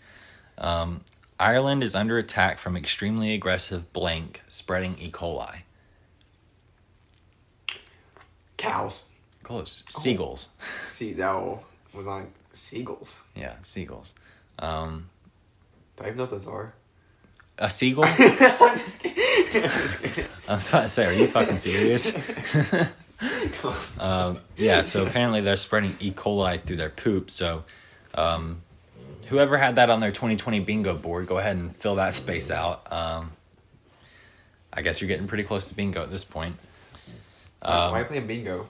Um, 0.59 1.01
Ireland 1.41 1.83
is 1.83 1.95
under 1.97 2.19
attack 2.19 2.59
from 2.59 2.77
extremely 2.77 3.35
aggressive 3.35 3.93
blank 3.93 4.43
spreading 4.49 4.97
E. 5.01 5.11
coli. 5.11 5.62
Cows. 8.57 9.05
Close. 9.43 9.83
Seagulls. 9.88 10.49
See, 10.79 11.12
that 11.14 11.33
was 11.35 12.07
like 12.07 12.31
seagulls. 12.53 13.23
Yeah, 13.35 13.55
seagulls. 13.62 14.12
Um, 14.59 15.09
Do 15.97 16.05
I 16.05 16.07
even 16.09 16.19
know 16.19 16.25
what 16.25 16.31
those 16.31 16.47
are? 16.47 16.75
A 17.59 17.68
seagull? 17.71 18.05
I'm 18.05 18.16
just 18.79 19.01
kidding. 19.01 19.25
I'm 19.64 19.71
just 19.71 20.03
kidding. 20.03 20.25
I 20.49 20.55
was 20.55 20.68
about 20.71 20.83
to 20.83 20.88
say, 20.88 21.07
are 21.07 21.12
you 21.12 21.27
fucking 21.27 21.59
serious? 21.59 22.12
um, 23.99 24.38
yeah, 24.57 24.83
so 24.83 25.05
apparently 25.05 25.40
they're 25.40 25.57
spreading 25.57 25.97
E. 26.01 26.12
coli 26.12 26.61
through 26.61 26.77
their 26.77 26.88
poop. 26.90 27.31
So, 27.31 27.64
um, 28.14 28.62
whoever 29.27 29.57
had 29.59 29.77
that 29.77 29.90
on 29.90 30.01
their 30.01 30.12
2020 30.12 30.61
bingo 30.61 30.94
board, 30.97 31.27
go 31.27 31.38
ahead 31.38 31.57
and 31.57 31.75
fill 31.75 31.97
that 31.97 32.14
space 32.14 32.51
out. 32.51 32.90
Um, 32.92 33.33
I 34.73 34.83
guess 34.83 35.01
you're 35.01 35.09
getting 35.09 35.27
pretty 35.27 35.42
close 35.44 35.66
to 35.66 35.75
bingo 35.75 36.03
at 36.03 36.11
this 36.11 36.25
point. 36.25 36.57
Why 37.61 37.71
are 37.73 37.88
you 37.90 38.03
Um, 38.03 38.07
playing 38.07 38.27
bingo? 38.29 38.68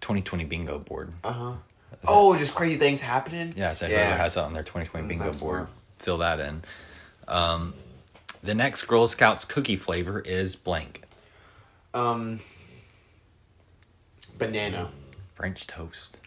2020 0.00 0.44
bingo 0.44 0.78
board. 0.78 1.12
Uh 1.24 1.32
huh. 1.32 1.52
Oh, 2.06 2.36
just 2.36 2.54
crazy 2.54 2.78
things 2.78 3.00
happening. 3.00 3.52
Yeah, 3.56 3.72
so 3.72 3.86
Yeah. 3.88 4.04
whoever 4.06 4.22
has 4.22 4.34
that 4.34 4.44
on 4.44 4.52
their 4.52 4.62
2020 4.62 5.04
Mm, 5.04 5.08
bingo 5.08 5.24
that's 5.24 5.40
board, 5.40 5.56
smart. 5.62 5.70
fill 5.98 6.18
that 6.18 6.38
in. 6.38 6.62
Um, 7.26 7.74
the 8.42 8.54
next 8.54 8.84
Girl 8.84 9.06
Scouts 9.06 9.44
cookie 9.44 9.76
flavor 9.76 10.20
is 10.20 10.56
blank 10.56 11.02
Um. 11.94 12.40
Banana. 14.38 14.90
French 15.34 15.66
toast. 15.66 16.18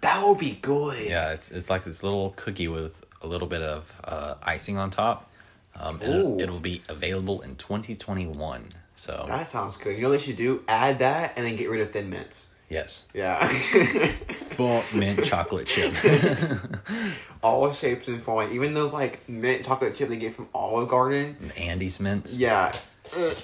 That 0.00 0.26
would 0.26 0.38
be 0.38 0.58
good. 0.60 1.08
Yeah, 1.08 1.32
it's 1.32 1.50
it's 1.50 1.70
like 1.70 1.84
this 1.84 2.02
little 2.02 2.30
cookie 2.36 2.68
with 2.68 2.92
a 3.22 3.26
little 3.26 3.48
bit 3.48 3.62
of 3.62 3.92
uh, 4.04 4.34
icing 4.42 4.76
on 4.76 4.90
top. 4.90 5.30
Um, 5.76 6.00
it'll, 6.02 6.40
it'll 6.40 6.60
be 6.60 6.82
available 6.88 7.40
in 7.40 7.56
2021. 7.56 8.68
So 8.96 9.24
That 9.26 9.48
sounds 9.48 9.76
good. 9.76 9.96
You 9.96 10.02
know 10.02 10.10
what 10.10 10.20
they 10.20 10.24
should 10.26 10.36
do? 10.36 10.62
Add 10.68 11.00
that 11.00 11.32
and 11.36 11.44
then 11.44 11.56
get 11.56 11.68
rid 11.68 11.80
of 11.80 11.90
Thin 11.90 12.08
Mints. 12.10 12.53
Yes, 12.68 13.06
Yeah. 13.14 13.46
full 14.34 14.82
mint 14.94 15.24
chocolate 15.24 15.66
chip. 15.66 15.94
All 17.42 17.72
shapes 17.72 18.08
and 18.08 18.22
forms. 18.22 18.54
Even 18.54 18.74
those 18.74 18.92
like 18.92 19.28
mint 19.28 19.64
chocolate 19.64 19.94
chip 19.94 20.08
they 20.08 20.16
get 20.16 20.34
from 20.34 20.48
Olive 20.54 20.88
Garden. 20.88 21.36
Andes 21.56 22.00
mints. 22.00 22.38
Yeah. 22.38 22.72
Ugh, 23.16 23.36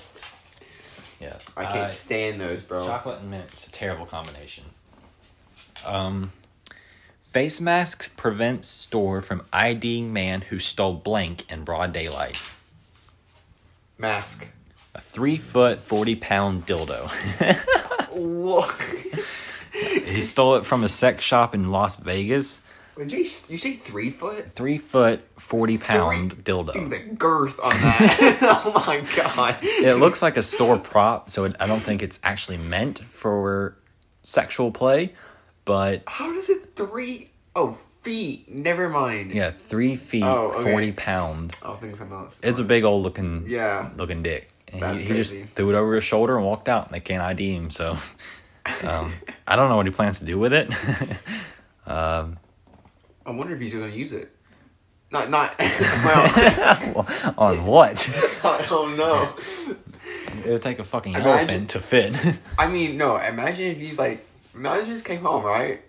yeah. 1.21 1.37
I 1.57 1.65
can't 1.65 1.77
Uh, 1.89 1.91
stand 1.91 2.41
those, 2.41 2.63
bro. 2.63 2.87
Chocolate 2.87 3.21
and 3.21 3.31
mint. 3.31 3.45
It's 3.53 3.67
a 3.69 3.73
terrible 3.73 4.07
combination. 4.07 4.65
Um, 5.85 6.33
face 7.23 7.61
masks 7.61 8.09
prevent 8.09 8.65
store 8.65 9.21
from 9.21 9.43
IDing 9.53 10.13
man 10.13 10.41
who 10.43 10.59
stole 10.61 10.95
blank 10.95 11.51
in 11.53 11.65
broad 11.65 11.93
daylight. 11.93 12.41
Mask. 13.99 14.49
A 14.95 15.01
three 15.01 15.37
foot, 15.37 15.83
40 15.83 16.17
pound 16.17 16.67
dildo. 16.67 17.09
Whoa. 18.13 18.67
He 20.11 20.21
stole 20.23 20.57
it 20.57 20.67
from 20.67 20.85
a 20.85 20.89
sex 20.89 21.23
shop 21.25 21.55
in 21.55 21.71
Las 21.71 21.97
Vegas. 21.97 22.63
Did 22.99 23.13
you, 23.13 23.19
you 23.49 23.57
say 23.57 23.75
three 23.77 24.11
foot? 24.11 24.53
Three 24.53 24.77
foot, 24.77 25.21
40 25.39 25.79
pound 25.79 26.31
Dude, 26.31 26.45
dildo. 26.45 26.91
the 26.91 26.99
girth 27.15 27.59
on 27.61 27.71
that. 27.71 28.39
oh 28.43 28.85
my 28.87 29.01
god. 29.17 29.59
It 29.63 29.95
looks 29.99 30.21
like 30.21 30.37
a 30.37 30.43
store 30.43 30.77
prop, 30.79 31.31
so 31.31 31.45
it, 31.45 31.57
I 31.59 31.67
don't 31.67 31.81
think 31.81 32.03
it's 32.03 32.19
actually 32.23 32.59
meant 32.59 32.99
for 32.99 33.77
sexual 34.23 34.71
play, 34.71 35.15
but 35.65 36.03
How 36.07 36.31
does 36.35 36.51
it 36.51 36.77
three 36.77 37.31
oh 37.57 37.79
feet? 38.03 38.51
Never 38.53 38.91
mind. 38.91 39.33
yeah, 39.33 39.51
three 39.51 39.97
feet, 39.97 40.25
Oh, 40.25 40.53
okay. 40.59 40.71
40 40.71 40.93
pound. 40.93 41.59
Oh, 41.63 41.71
I'll 41.71 41.77
think 41.79 41.97
something 41.97 42.15
else. 42.17 42.39
It's 42.43 42.59
a 42.59 42.65
big 42.65 42.85
old 42.85 43.03
looking 43.03 43.45
Yeah. 43.49 43.89
looking 43.97 44.23
dick. 44.23 44.51
And 44.73 44.83
That's 44.83 45.01
he, 45.01 45.09
he 45.09 45.15
just 45.15 45.35
threw 45.55 45.71
it 45.71 45.75
over 45.75 45.95
his 45.95 46.05
shoulder 46.05 46.37
and 46.37 46.45
walked 46.45 46.69
out, 46.69 46.85
and 46.87 46.95
they 46.95 47.01
can't 47.01 47.23
ID 47.23 47.55
him. 47.55 47.71
So 47.71 47.97
um, 48.83 49.13
I 49.47 49.57
don't 49.57 49.69
know 49.69 49.77
what 49.77 49.87
he 49.87 49.93
plans 49.93 50.19
to 50.21 50.25
do 50.25 50.39
with 50.39 50.53
it. 50.53 50.71
um, 51.87 52.39
I 53.27 53.31
wonder 53.31 53.55
if 53.55 53.61
he's 53.61 53.75
gonna 53.75 53.89
use 53.89 54.13
it. 54.13 54.35
Not 55.13 55.29
not 55.31 55.55
well, 56.05 57.07
on 57.39 57.65
what? 57.67 58.41
I 58.45 58.65
don't 58.69 58.97
know. 58.97 59.29
it 60.45 60.47
would 60.51 60.63
take 60.63 60.79
a 60.79 60.85
fucking 60.85 61.15
Imagine- 61.15 61.29
elephant 61.29 61.71
to 61.71 61.81
fit. 61.81 62.15
I 62.59 62.69
mean, 62.69 62.97
no, 62.97 63.17
imagine 63.17 63.67
if 63.73 63.79
he's 63.79 63.99
like 63.99 64.25
imagine 64.55 64.83
if 64.83 64.87
he 64.89 64.93
just 64.95 65.05
came 65.05 65.23
home, 65.23 65.45
right? 65.45 65.83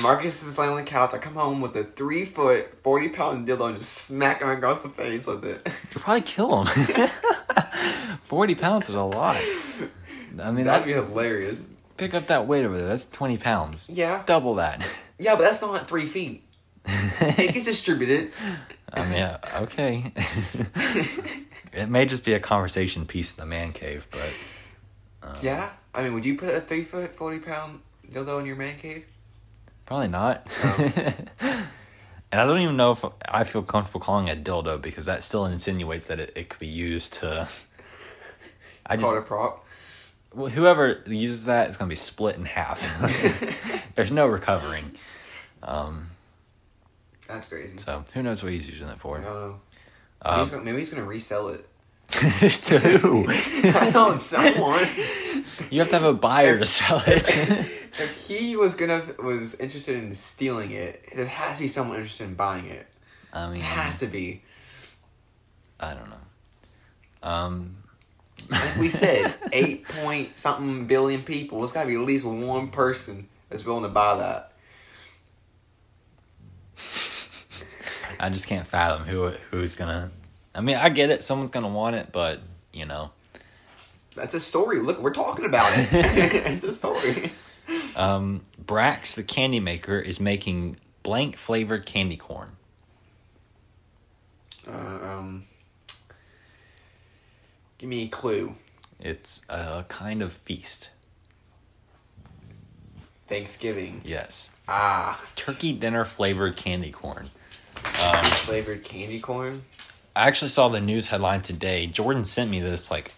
Marcus 0.00 0.42
is 0.42 0.58
laying 0.58 0.70
on 0.70 0.78
the 0.78 0.82
couch. 0.82 1.12
I 1.12 1.18
come 1.18 1.34
home 1.34 1.60
with 1.60 1.76
a 1.76 1.84
three 1.84 2.24
foot, 2.24 2.82
forty 2.82 3.10
pound 3.10 3.46
dildo 3.46 3.68
and 3.68 3.76
just 3.76 3.92
smack 3.92 4.40
him 4.40 4.48
across 4.48 4.80
the 4.80 4.88
face 4.88 5.26
with 5.26 5.44
it. 5.44 5.60
You'd 5.92 6.00
probably 6.02 6.22
kill 6.22 6.64
him. 6.64 7.08
Forty 8.24 8.54
pounds 8.54 8.88
is 8.88 8.94
a 8.94 9.02
lot. 9.02 9.36
I 10.40 10.50
mean, 10.50 10.64
That'd 10.64 10.66
that, 10.66 10.86
be 10.86 10.92
hilarious. 10.94 11.70
Pick 11.96 12.14
up 12.14 12.26
that 12.28 12.46
weight 12.46 12.64
over 12.64 12.76
there. 12.76 12.88
That's 12.88 13.06
twenty 13.06 13.36
pounds. 13.36 13.90
Yeah. 13.90 14.22
double 14.26 14.54
that. 14.56 14.86
Yeah, 15.18 15.36
but 15.36 15.42
that's 15.42 15.62
not 15.62 15.88
three 15.88 16.06
feet. 16.06 16.42
It 17.20 17.54
gets 17.54 17.64
distributed. 17.66 18.32
I 18.92 19.02
mean, 19.04 19.12
yeah, 19.12 19.38
okay. 19.62 20.12
it 21.72 21.88
may 21.88 22.04
just 22.06 22.24
be 22.24 22.34
a 22.34 22.40
conversation 22.40 23.06
piece 23.06 23.36
in 23.36 23.40
the 23.40 23.46
man 23.46 23.72
cave, 23.72 24.06
but 24.10 24.30
um, 25.22 25.36
Yeah. 25.42 25.70
I 25.94 26.02
mean, 26.02 26.14
would 26.14 26.24
you 26.24 26.36
put 26.36 26.48
a 26.54 26.60
three 26.60 26.84
foot, 26.84 27.14
forty 27.16 27.38
pound 27.38 27.80
dildo 28.10 28.40
in 28.40 28.46
your 28.46 28.56
man 28.56 28.78
cave? 28.78 29.06
probably 29.86 30.08
not. 30.08 30.46
Oh. 30.62 31.12
and 31.40 32.40
I 32.40 32.44
don't 32.46 32.58
even 32.60 32.76
know 32.76 32.92
if 32.92 33.04
I 33.28 33.44
feel 33.44 33.62
comfortable 33.62 34.00
calling 34.00 34.28
it 34.28 34.38
a 34.38 34.40
dildo 34.40 34.80
because 34.80 35.06
that 35.06 35.22
still 35.22 35.46
insinuates 35.46 36.06
that 36.08 36.18
it, 36.18 36.32
it 36.34 36.48
could 36.48 36.60
be 36.60 36.66
used 36.66 37.14
to. 37.14 37.48
I 38.86 38.96
Call 38.96 39.14
it 39.14 39.18
a 39.18 39.22
prop. 39.22 39.63
Well, 40.34 40.50
whoever 40.50 41.02
uses 41.06 41.44
that 41.46 41.70
is 41.70 41.76
going 41.76 41.88
to 41.88 41.92
be 41.92 41.96
split 41.96 42.36
in 42.36 42.44
half. 42.44 42.80
There's 43.94 44.10
no 44.10 44.26
recovering. 44.26 44.92
Um, 45.62 46.10
That's 47.28 47.46
crazy. 47.46 47.76
so 47.78 48.04
who 48.12 48.22
knows 48.22 48.42
what 48.42 48.52
he's 48.52 48.68
using 48.68 48.88
it 48.88 48.92
I 48.92 48.96
for? 48.96 49.18
don't 49.18 49.24
know. 49.24 49.60
Maybe, 50.24 50.34
Um, 50.36 50.40
he's 50.40 50.50
gonna, 50.50 50.64
maybe 50.64 50.78
he's 50.78 50.90
gonna 50.90 51.04
resell 51.04 51.48
it. 51.48 51.68
to 52.10 52.78
who? 52.78 53.26
I 53.28 53.90
don't 53.90 54.32
know. 54.32 55.66
You 55.70 55.80
have 55.80 55.88
to 55.88 55.94
have 55.98 56.04
a 56.04 56.12
buyer 56.12 56.58
to 56.58 56.66
sell 56.66 57.02
it. 57.06 57.30
if 57.34 58.26
he 58.28 58.56
was 58.56 58.74
gonna 58.74 59.02
was 59.22 59.54
interested 59.56 59.96
in 60.02 60.14
stealing 60.14 60.70
it, 60.72 61.08
there 61.14 61.24
has 61.26 61.56
to 61.56 61.62
be 61.62 61.68
someone 61.68 61.96
interested 61.96 62.24
in 62.28 62.34
buying 62.34 62.66
it. 62.66 62.86
I 63.32 63.46
mean, 63.48 63.56
It 63.56 63.62
has 63.64 63.98
to 64.00 64.06
be. 64.06 64.42
I 65.80 65.94
don't 65.94 66.08
know. 66.10 67.28
Um, 67.28 67.76
we 68.78 68.90
said, 68.90 69.34
eight 69.52 69.86
point 69.86 70.38
something 70.38 70.86
billion 70.86 71.22
people. 71.22 71.62
It's 71.64 71.72
gotta 71.72 71.88
be 71.88 71.94
at 71.94 72.00
least 72.00 72.24
one 72.24 72.68
person 72.68 73.28
that's 73.48 73.64
willing 73.64 73.82
to 73.84 73.88
buy 73.88 74.18
that. 74.18 74.50
I 78.20 78.28
just 78.28 78.46
can't 78.46 78.66
fathom 78.66 79.06
who 79.06 79.30
who's 79.50 79.74
gonna. 79.74 80.10
I 80.54 80.60
mean, 80.60 80.76
I 80.76 80.88
get 80.88 81.10
it. 81.10 81.24
Someone's 81.24 81.50
gonna 81.50 81.68
want 81.68 81.96
it, 81.96 82.12
but 82.12 82.40
you 82.72 82.84
know, 82.84 83.10
That's 84.14 84.34
a 84.34 84.40
story. 84.40 84.80
Look, 84.80 85.00
we're 85.00 85.12
talking 85.12 85.44
about 85.44 85.72
it. 85.74 85.88
it's 85.92 86.64
a 86.64 86.74
story. 86.74 87.32
um, 87.96 88.42
Brach's, 88.64 89.14
the 89.14 89.22
candy 89.22 89.60
maker, 89.60 89.98
is 89.98 90.20
making 90.20 90.76
blank 91.02 91.36
flavored 91.36 91.86
candy 91.86 92.16
corn. 92.16 92.56
Uh, 94.66 94.70
um, 94.72 95.44
give 97.84 97.90
me 97.90 98.04
a 98.04 98.08
clue. 98.08 98.54
It's 98.98 99.42
a 99.50 99.84
kind 99.88 100.22
of 100.22 100.32
feast. 100.32 100.88
Thanksgiving. 103.26 104.00
Yes, 104.06 104.48
Ah, 104.66 105.20
turkey 105.36 105.74
dinner 105.74 106.06
flavored 106.06 106.56
candy 106.56 106.90
corn. 106.90 107.28
Um, 108.02 108.24
flavored 108.24 108.82
candy 108.84 109.20
corn. 109.20 109.60
I 110.16 110.26
actually 110.28 110.48
saw 110.48 110.68
the 110.70 110.80
news 110.80 111.08
headline 111.08 111.42
today. 111.42 111.86
Jordan 111.86 112.24
sent 112.24 112.50
me 112.50 112.60
this 112.60 112.90
like 112.90 113.12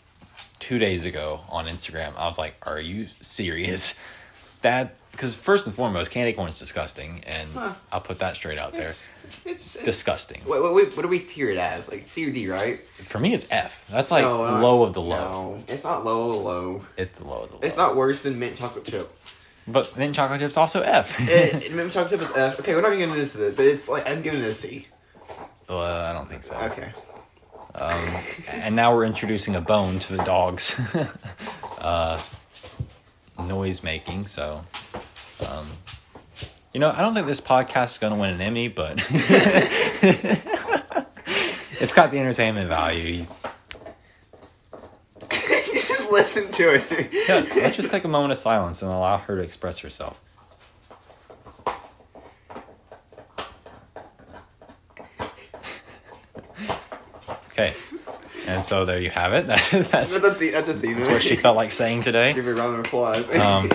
two 0.59 0.81
days 0.81 1.05
ago 1.05 1.43
on 1.49 1.67
Instagram. 1.67 2.17
I 2.17 2.27
was 2.27 2.37
like, 2.39 2.57
"Are 2.67 2.81
you 2.81 3.07
serious?" 3.21 4.01
that 4.63 4.97
because 5.13 5.37
first 5.37 5.67
and 5.67 5.75
foremost, 5.77 6.11
candy 6.11 6.33
corn 6.33 6.51
is 6.51 6.59
disgusting, 6.59 7.23
and 7.25 7.49
Huh. 7.55 7.75
I'll 7.93 8.01
put 8.01 8.19
that 8.19 8.35
straight 8.35 8.59
out 8.59 8.75
there. 8.75 8.89
It's, 8.89 9.07
it's, 9.45 9.77
it's 9.77 9.85
Disgusting. 9.85 10.43
Wait, 10.47 10.63
wait, 10.63 10.73
wait, 10.73 10.97
what 10.97 11.03
do 11.03 11.09
we 11.09 11.21
tier 11.21 11.51
it 11.51 11.59
as? 11.59 11.89
Like 11.91 12.05
C 12.05 12.29
or 12.29 12.33
D, 12.33 12.49
right? 12.49 12.87
For 12.89 13.19
me, 13.19 13.35
it's 13.35 13.47
F. 13.51 13.87
That's 13.91 14.11
like 14.11 14.25
No, 14.25 14.45
uh, 14.45 14.61
low 14.61 14.85
of 14.85 14.95
the 14.95 15.03
low. 15.03 15.17
No, 15.57 15.65
it's 15.69 15.85
not 15.85 16.05
low 16.05 16.29
of 16.29 16.33
the 16.33 16.41
low. 16.43 16.85
It's 16.97 17.19
the 17.19 17.25
low 17.25 17.43
of 17.43 17.51
the 17.51 17.55
low. 17.57 17.61
It's 17.63 17.77
not 17.77 17.97
worse 17.97 18.23
than 18.23 18.39
mint 18.39 18.57
chocolate 18.57 18.85
chip. 18.85 19.13
But 19.69 19.97
mint 19.97 20.15
chocolate 20.15 20.41
chips 20.41 20.57
also 20.57 20.83
F. 20.83 21.17
it, 21.29 21.73
mint 21.75 21.93
chocolate 21.93 22.21
chip 22.21 22.31
is 22.31 22.37
F. 22.37 22.61
Okay, 22.61 22.75
we're 22.75 22.83
not 22.83 22.93
into 22.93 23.15
this, 23.17 23.37
but 23.37 23.65
it's 23.65 23.89
like 23.89 24.09
I'm 24.09 24.23
giving 24.23 24.41
it 24.41 24.47
a 24.47 24.55
C. 24.55 24.87
uh, 25.69 25.79
I 25.79 26.13
don't 26.13 26.29
think 26.29 26.43
so. 26.43 26.57
Okay. 26.57 26.93
And 28.51 28.75
now 28.75 28.95
we're 28.95 29.05
introducing 29.05 29.55
a 29.55 29.61
bone 29.61 29.99
to 30.01 30.17
the 30.17 30.25
dogs. 30.25 30.81
uh, 31.79 32.21
noise 33.39 33.83
making. 33.83 34.27
So, 34.27 34.53
um, 34.55 34.67
you 36.77 36.81
know, 36.81 36.93
I 36.95 37.01
don't 37.01 37.15
think 37.15 37.27
this 37.27 37.41
podcast 37.41 37.93
is 37.93 37.99
going 37.99 38.13
to 38.13 38.19
win 38.19 38.35
an 38.35 38.41
Emmy, 38.43 38.69
but 38.69 38.99
it's 41.81 41.95
got 41.95 42.11
the 42.11 42.19
entertainment 42.19 42.69
value. 42.69 43.25
you 45.33 45.73
just 45.73 46.11
listen 46.11 46.51
to 46.51 46.75
it. 46.75 46.87
dude. 46.87 47.09
Yeah, 47.27 47.47
let's 47.57 47.77
just 47.77 47.91
take 47.91 48.05
a 48.05 48.09
moment 48.09 48.33
of 48.33 48.37
silence 48.37 48.83
and 48.83 48.91
allow 48.91 49.17
her 49.17 49.37
to 49.39 49.43
express 49.43 49.79
herself. 49.79 50.21
Okay, 57.53 57.73
and 58.49 58.63
so 58.63 58.85
there 58.85 59.01
you 59.01 59.09
have 59.09 59.33
it. 59.33 59.47
That, 59.47 59.63
that's, 59.71 59.91
That's 59.91 60.17
a 60.17 60.35
th- 60.39 60.53
that's 60.53 60.69
a 60.69 60.75
theme. 60.75 60.93
that's 60.99 61.09
what 61.09 61.23
she 61.23 61.37
felt 61.37 61.57
like 61.57 61.73
saying 61.73 62.03
today. 62.03 62.35
Give 62.35 62.45
her 62.45 62.53
a 62.53 62.57
round 62.57 62.75
of 62.75 62.81
applause. 62.81 63.35
Um, 63.35 63.71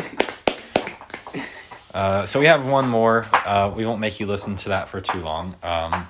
Uh, 1.93 2.25
so 2.25 2.39
we 2.39 2.45
have 2.45 2.65
one 2.65 2.87
more. 2.87 3.27
Uh, 3.33 3.71
we 3.75 3.85
won't 3.85 3.99
make 3.99 4.19
you 4.19 4.25
listen 4.25 4.55
to 4.57 4.69
that 4.69 4.89
for 4.89 5.01
too 5.01 5.19
long. 5.19 5.55
Um, 5.61 6.07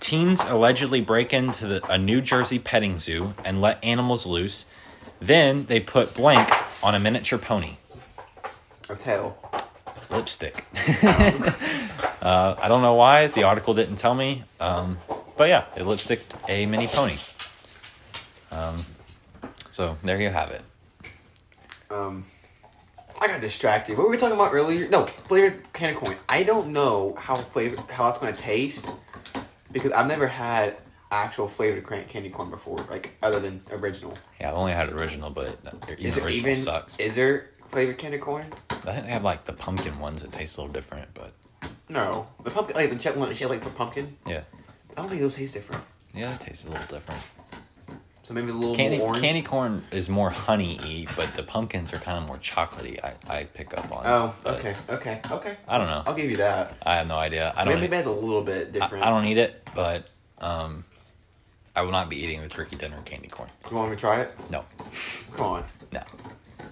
teens 0.00 0.42
allegedly 0.44 1.00
break 1.00 1.32
into 1.32 1.66
the, 1.66 1.92
a 1.92 1.98
New 1.98 2.20
Jersey 2.20 2.58
petting 2.58 2.98
zoo 2.98 3.34
and 3.44 3.60
let 3.60 3.82
animals 3.84 4.26
loose. 4.26 4.66
Then 5.20 5.66
they 5.66 5.80
put 5.80 6.14
blank 6.14 6.50
on 6.82 6.94
a 6.94 7.00
miniature 7.00 7.38
pony. 7.38 7.76
a 8.88 8.96
tail. 8.96 9.38
Lipstick. 10.10 10.66
uh, 11.02 12.54
I 12.60 12.68
don't 12.68 12.82
know 12.82 12.94
why. 12.94 13.28
The 13.28 13.44
article 13.44 13.74
didn't 13.74 13.96
tell 13.96 14.14
me. 14.14 14.44
Um, 14.60 14.98
but 15.36 15.48
yeah, 15.48 15.64
they 15.74 15.82
lipsticked 15.82 16.34
a 16.48 16.66
mini 16.66 16.86
pony. 16.86 17.16
Um, 18.50 18.84
so 19.70 19.96
there 20.02 20.20
you 20.20 20.28
have 20.28 20.50
it. 20.50 20.62
Um, 21.90 22.26
I 23.22 23.28
got 23.28 23.40
distracted. 23.40 23.96
What 23.96 24.04
were 24.06 24.10
we 24.10 24.16
talking 24.16 24.34
about 24.34 24.52
earlier? 24.52 24.88
No, 24.88 25.06
flavored 25.06 25.72
candy 25.72 25.96
corn. 25.96 26.16
I 26.28 26.42
don't 26.42 26.72
know 26.72 27.14
how 27.16 27.36
flavor 27.36 27.80
how 27.88 28.08
it's 28.08 28.18
gonna 28.18 28.32
taste 28.36 28.86
because 29.70 29.92
I've 29.92 30.08
never 30.08 30.26
had 30.26 30.78
actual 31.12 31.46
flavored 31.46 31.86
candy 32.08 32.30
corn 32.30 32.50
before, 32.50 32.84
like 32.90 33.16
other 33.22 33.38
than 33.38 33.62
original. 33.70 34.18
Yeah, 34.40 34.50
I've 34.50 34.56
only 34.56 34.72
had 34.72 34.88
original, 34.92 35.30
but 35.30 35.56
even 35.86 36.04
Is 36.06 36.16
original 36.18 36.30
even 36.30 36.56
sucks. 36.56 36.98
is 36.98 37.14
there 37.14 37.50
flavored 37.68 37.96
candy 37.96 38.18
corn? 38.18 38.46
I 38.70 38.74
think 38.92 39.04
they 39.06 39.12
have 39.12 39.22
like 39.22 39.44
the 39.44 39.52
pumpkin 39.52 40.00
ones 40.00 40.22
that 40.22 40.32
taste 40.32 40.56
a 40.56 40.60
little 40.60 40.72
different, 40.72 41.08
but 41.14 41.32
No, 41.88 42.26
the 42.42 42.50
pumpkin 42.50 42.74
like 42.74 42.90
the 42.90 42.96
check 42.96 43.14
one 43.14 43.28
that 43.28 43.36
she 43.36 43.44
had 43.44 43.50
like 43.50 43.62
the 43.62 43.70
pumpkin. 43.70 44.16
yeah, 44.26 44.42
I 44.96 45.00
don't 45.00 45.08
think 45.08 45.20
those 45.20 45.36
taste 45.36 45.54
different. 45.54 45.84
yeah, 46.12 46.34
it 46.34 46.40
tastes 46.40 46.64
a 46.64 46.70
little 46.70 46.86
different. 46.86 47.20
So 48.32 48.40
maybe 48.40 48.50
a 48.50 48.54
little 48.54 48.74
Candy 48.74 48.96
more 48.96 49.08
orange. 49.08 49.22
candy 49.22 49.42
corn 49.42 49.82
is 49.90 50.08
more 50.08 50.30
honey-y, 50.30 51.04
but 51.16 51.34
the 51.34 51.42
pumpkins 51.42 51.92
are 51.92 51.98
kind 51.98 52.16
of 52.16 52.26
more 52.26 52.38
chocolatey. 52.38 52.98
I, 53.04 53.12
I 53.28 53.44
pick 53.44 53.76
up 53.76 53.92
on. 53.92 54.06
Oh, 54.06 54.34
okay, 54.46 54.74
okay, 54.88 55.20
okay. 55.30 55.56
I 55.68 55.76
don't 55.76 55.88
know. 55.88 56.02
I'll 56.06 56.14
give 56.14 56.30
you 56.30 56.38
that. 56.38 56.74
I 56.82 56.94
have 56.94 57.06
no 57.08 57.16
idea. 57.16 57.52
I 57.54 57.64
don't. 57.64 57.74
maybe 57.74 57.92
it 57.92 57.96
has 57.96 58.06
a 58.06 58.10
little 58.10 58.40
bit 58.40 58.72
different. 58.72 59.04
I 59.04 59.10
don't 59.10 59.26
eat 59.26 59.36
it, 59.36 59.68
but 59.74 60.08
um, 60.38 60.84
I 61.76 61.82
will 61.82 61.92
not 61.92 62.08
be 62.08 62.22
eating 62.24 62.40
the 62.40 62.48
turkey 62.48 62.76
dinner 62.76 62.96
candy 63.04 63.28
corn. 63.28 63.50
You 63.70 63.76
want 63.76 63.90
me 63.90 63.96
to 63.96 64.00
try 64.00 64.22
it? 64.22 64.34
No, 64.48 64.64
Come 65.34 65.44
on, 65.44 65.64
no. 65.92 66.00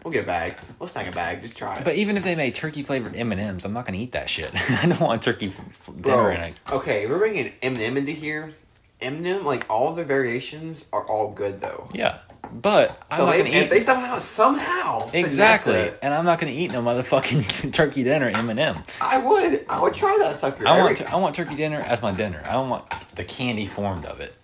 we'll 0.02 0.12
get 0.12 0.24
a 0.24 0.26
bag. 0.26 0.54
We'll 0.78 0.88
snag 0.88 1.08
a 1.08 1.12
bag. 1.12 1.42
Just 1.42 1.58
try 1.58 1.76
it. 1.76 1.84
But 1.84 1.96
even 1.96 2.16
if 2.16 2.24
they 2.24 2.36
made 2.36 2.54
turkey 2.54 2.82
flavored 2.84 3.14
M 3.14 3.32
and 3.32 3.40
M's, 3.40 3.66
I'm 3.66 3.74
not 3.74 3.84
gonna 3.84 3.98
eat 3.98 4.12
that 4.12 4.30
shit. 4.30 4.50
I 4.82 4.86
don't 4.86 5.00
want 5.00 5.20
turkey 5.22 5.48
f- 5.48 5.60
f- 5.68 5.86
dinner 5.94 6.16
Bro, 6.22 6.30
in 6.30 6.40
it. 6.40 6.54
okay, 6.72 7.06
we're 7.06 7.18
bringing 7.18 7.52
M&M 7.60 7.98
into 7.98 8.12
here. 8.12 8.54
M&M, 9.02 9.44
like 9.44 9.66
all 9.70 9.94
the 9.94 10.04
variations 10.04 10.86
are 10.92 11.04
all 11.06 11.30
good 11.32 11.60
though. 11.60 11.88
Yeah, 11.92 12.18
but 12.52 13.00
I'm 13.10 13.16
So 13.18 13.26
not 13.26 13.32
they, 13.32 13.38
gonna 13.38 13.50
eat 13.64 13.70
they 13.70 13.80
somehow 13.80 14.18
somehow 14.18 15.10
exactly, 15.12 15.92
and 16.02 16.12
I'm 16.14 16.24
not 16.24 16.38
gonna 16.38 16.52
eat 16.52 16.72
no 16.72 16.82
motherfucking 16.82 17.72
turkey 17.72 18.02
dinner 18.04 18.28
M 18.28 18.50
and 18.50 18.60
M. 18.60 18.82
I 19.00 19.18
would 19.18 19.64
I 19.68 19.80
would 19.80 19.94
try 19.94 20.16
that 20.20 20.36
sucker. 20.36 20.66
I 20.66 20.78
want 20.78 21.12
I 21.12 21.16
want 21.16 21.34
turkey 21.34 21.54
dinner 21.56 21.80
as 21.80 22.02
my 22.02 22.12
dinner. 22.12 22.42
I 22.46 22.52
don't 22.52 22.68
want 22.68 22.84
the 23.14 23.24
candy 23.24 23.66
formed 23.66 24.04
of 24.04 24.20
it 24.20 24.34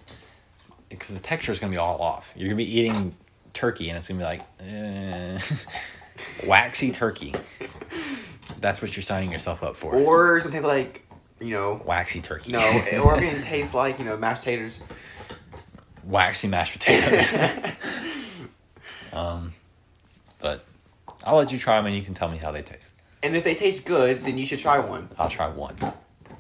because 0.89 1.09
the 1.09 1.21
texture 1.21 1.53
is 1.53 1.59
gonna 1.61 1.71
be 1.73 1.77
all 1.79 2.01
off. 2.01 2.33
You're 2.37 2.49
gonna 2.49 2.57
be 2.57 2.79
eating 2.81 3.15
turkey 3.53 3.89
and 3.89 3.97
it's 3.99 4.09
gonna 4.09 4.19
be 4.21 4.25
like 4.25 4.43
eh, 4.61 5.39
waxy 6.47 6.91
turkey. 6.93 7.35
That's 8.61 8.81
what 8.81 8.97
you're 8.97 9.03
signing 9.03 9.33
yourself 9.33 9.63
up 9.63 9.77
for. 9.77 9.95
or 9.95 10.41
taste 10.41 10.65
like 10.65 11.06
you 11.41 11.51
know 11.51 11.81
waxy 11.85 12.21
turkey. 12.21 12.53
no, 12.53 12.61
or 13.05 13.15
gonna 13.21 13.43
taste 13.43 13.75
like 13.75 13.99
you 13.99 14.05
know 14.05 14.17
mashed 14.17 14.43
taters. 14.43 14.81
waxy 16.05 16.49
mashed 16.49 16.73
potatoes. 16.73 17.35
um, 19.13 19.53
but 20.39 20.65
I'll 21.25 21.37
let 21.37 21.53
you 21.53 21.59
try 21.59 21.77
them 21.77 21.87
and 21.87 21.95
you 21.95 22.03
can 22.03 22.15
tell 22.15 22.29
me 22.29 22.39
how 22.39 22.53
they 22.53 22.63
taste. 22.63 22.93
And 23.23 23.37
if 23.37 23.45
they 23.45 23.55
taste 23.55 23.87
good, 23.87 24.25
then 24.25 24.39
you 24.39 24.47
should 24.47 24.61
try 24.61 24.79
one. 24.79 25.09
I'll 25.19 25.29
try 25.31 25.49
one. 25.49 25.77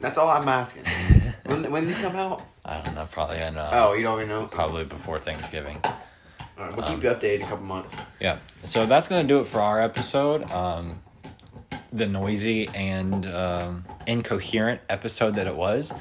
That's 0.00 0.18
all 0.18 0.28
I'm 0.28 0.46
asking. 0.48 0.84
when 1.46 1.70
when 1.70 1.86
these 1.86 1.96
come 1.98 2.16
out? 2.16 2.42
I 2.64 2.80
don't 2.80 2.94
know, 2.94 3.06
probably 3.10 3.38
in 3.38 3.56
uh, 3.56 3.70
Oh, 3.72 3.92
you 3.94 4.02
don't 4.02 4.18
even 4.18 4.28
know. 4.28 4.46
probably 4.46 4.84
before 4.84 5.18
Thanksgiving. 5.18 5.80
All 5.84 6.64
right, 6.64 6.76
we'll 6.76 6.86
keep 6.86 7.02
you 7.02 7.10
updated 7.10 7.36
in 7.36 7.42
a 7.42 7.46
couple 7.46 7.64
months. 7.66 7.94
Yeah. 8.20 8.38
So 8.64 8.86
that's 8.86 9.08
gonna 9.08 9.28
do 9.28 9.40
it 9.40 9.46
for 9.46 9.60
our 9.60 9.80
episode. 9.80 10.50
Um, 10.50 11.00
the 11.92 12.06
noisy 12.06 12.68
and 12.68 13.26
um, 13.26 13.84
incoherent 14.06 14.80
episode 14.88 15.34
that 15.36 15.46
it 15.46 15.56
was. 15.56 15.92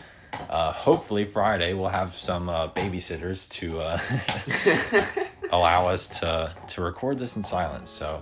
Uh, 0.50 0.71
hopefully 0.74 1.24
Friday 1.26 1.74
we'll 1.74 1.89
have 1.89 2.15
some 2.17 2.50
uh, 2.50 2.67
babysitters 2.69 3.50
to 3.50 3.80
uh, 3.80 5.26
allow 5.52 5.88
us 5.88 6.08
to 6.19 6.54
to 6.67 6.82
record 6.82 7.17
this 7.17 7.38
in 7.38 7.43
silence. 7.43 7.89
So, 7.89 8.21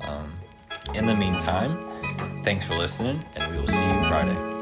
um, 0.00 0.32
in 0.94 1.06
the 1.06 1.14
meantime, 1.14 2.42
thanks 2.42 2.64
for 2.64 2.74
listening, 2.74 3.24
and 3.36 3.52
we 3.52 3.60
will 3.60 3.68
see 3.68 3.86
you 3.86 4.04
Friday. 4.04 4.55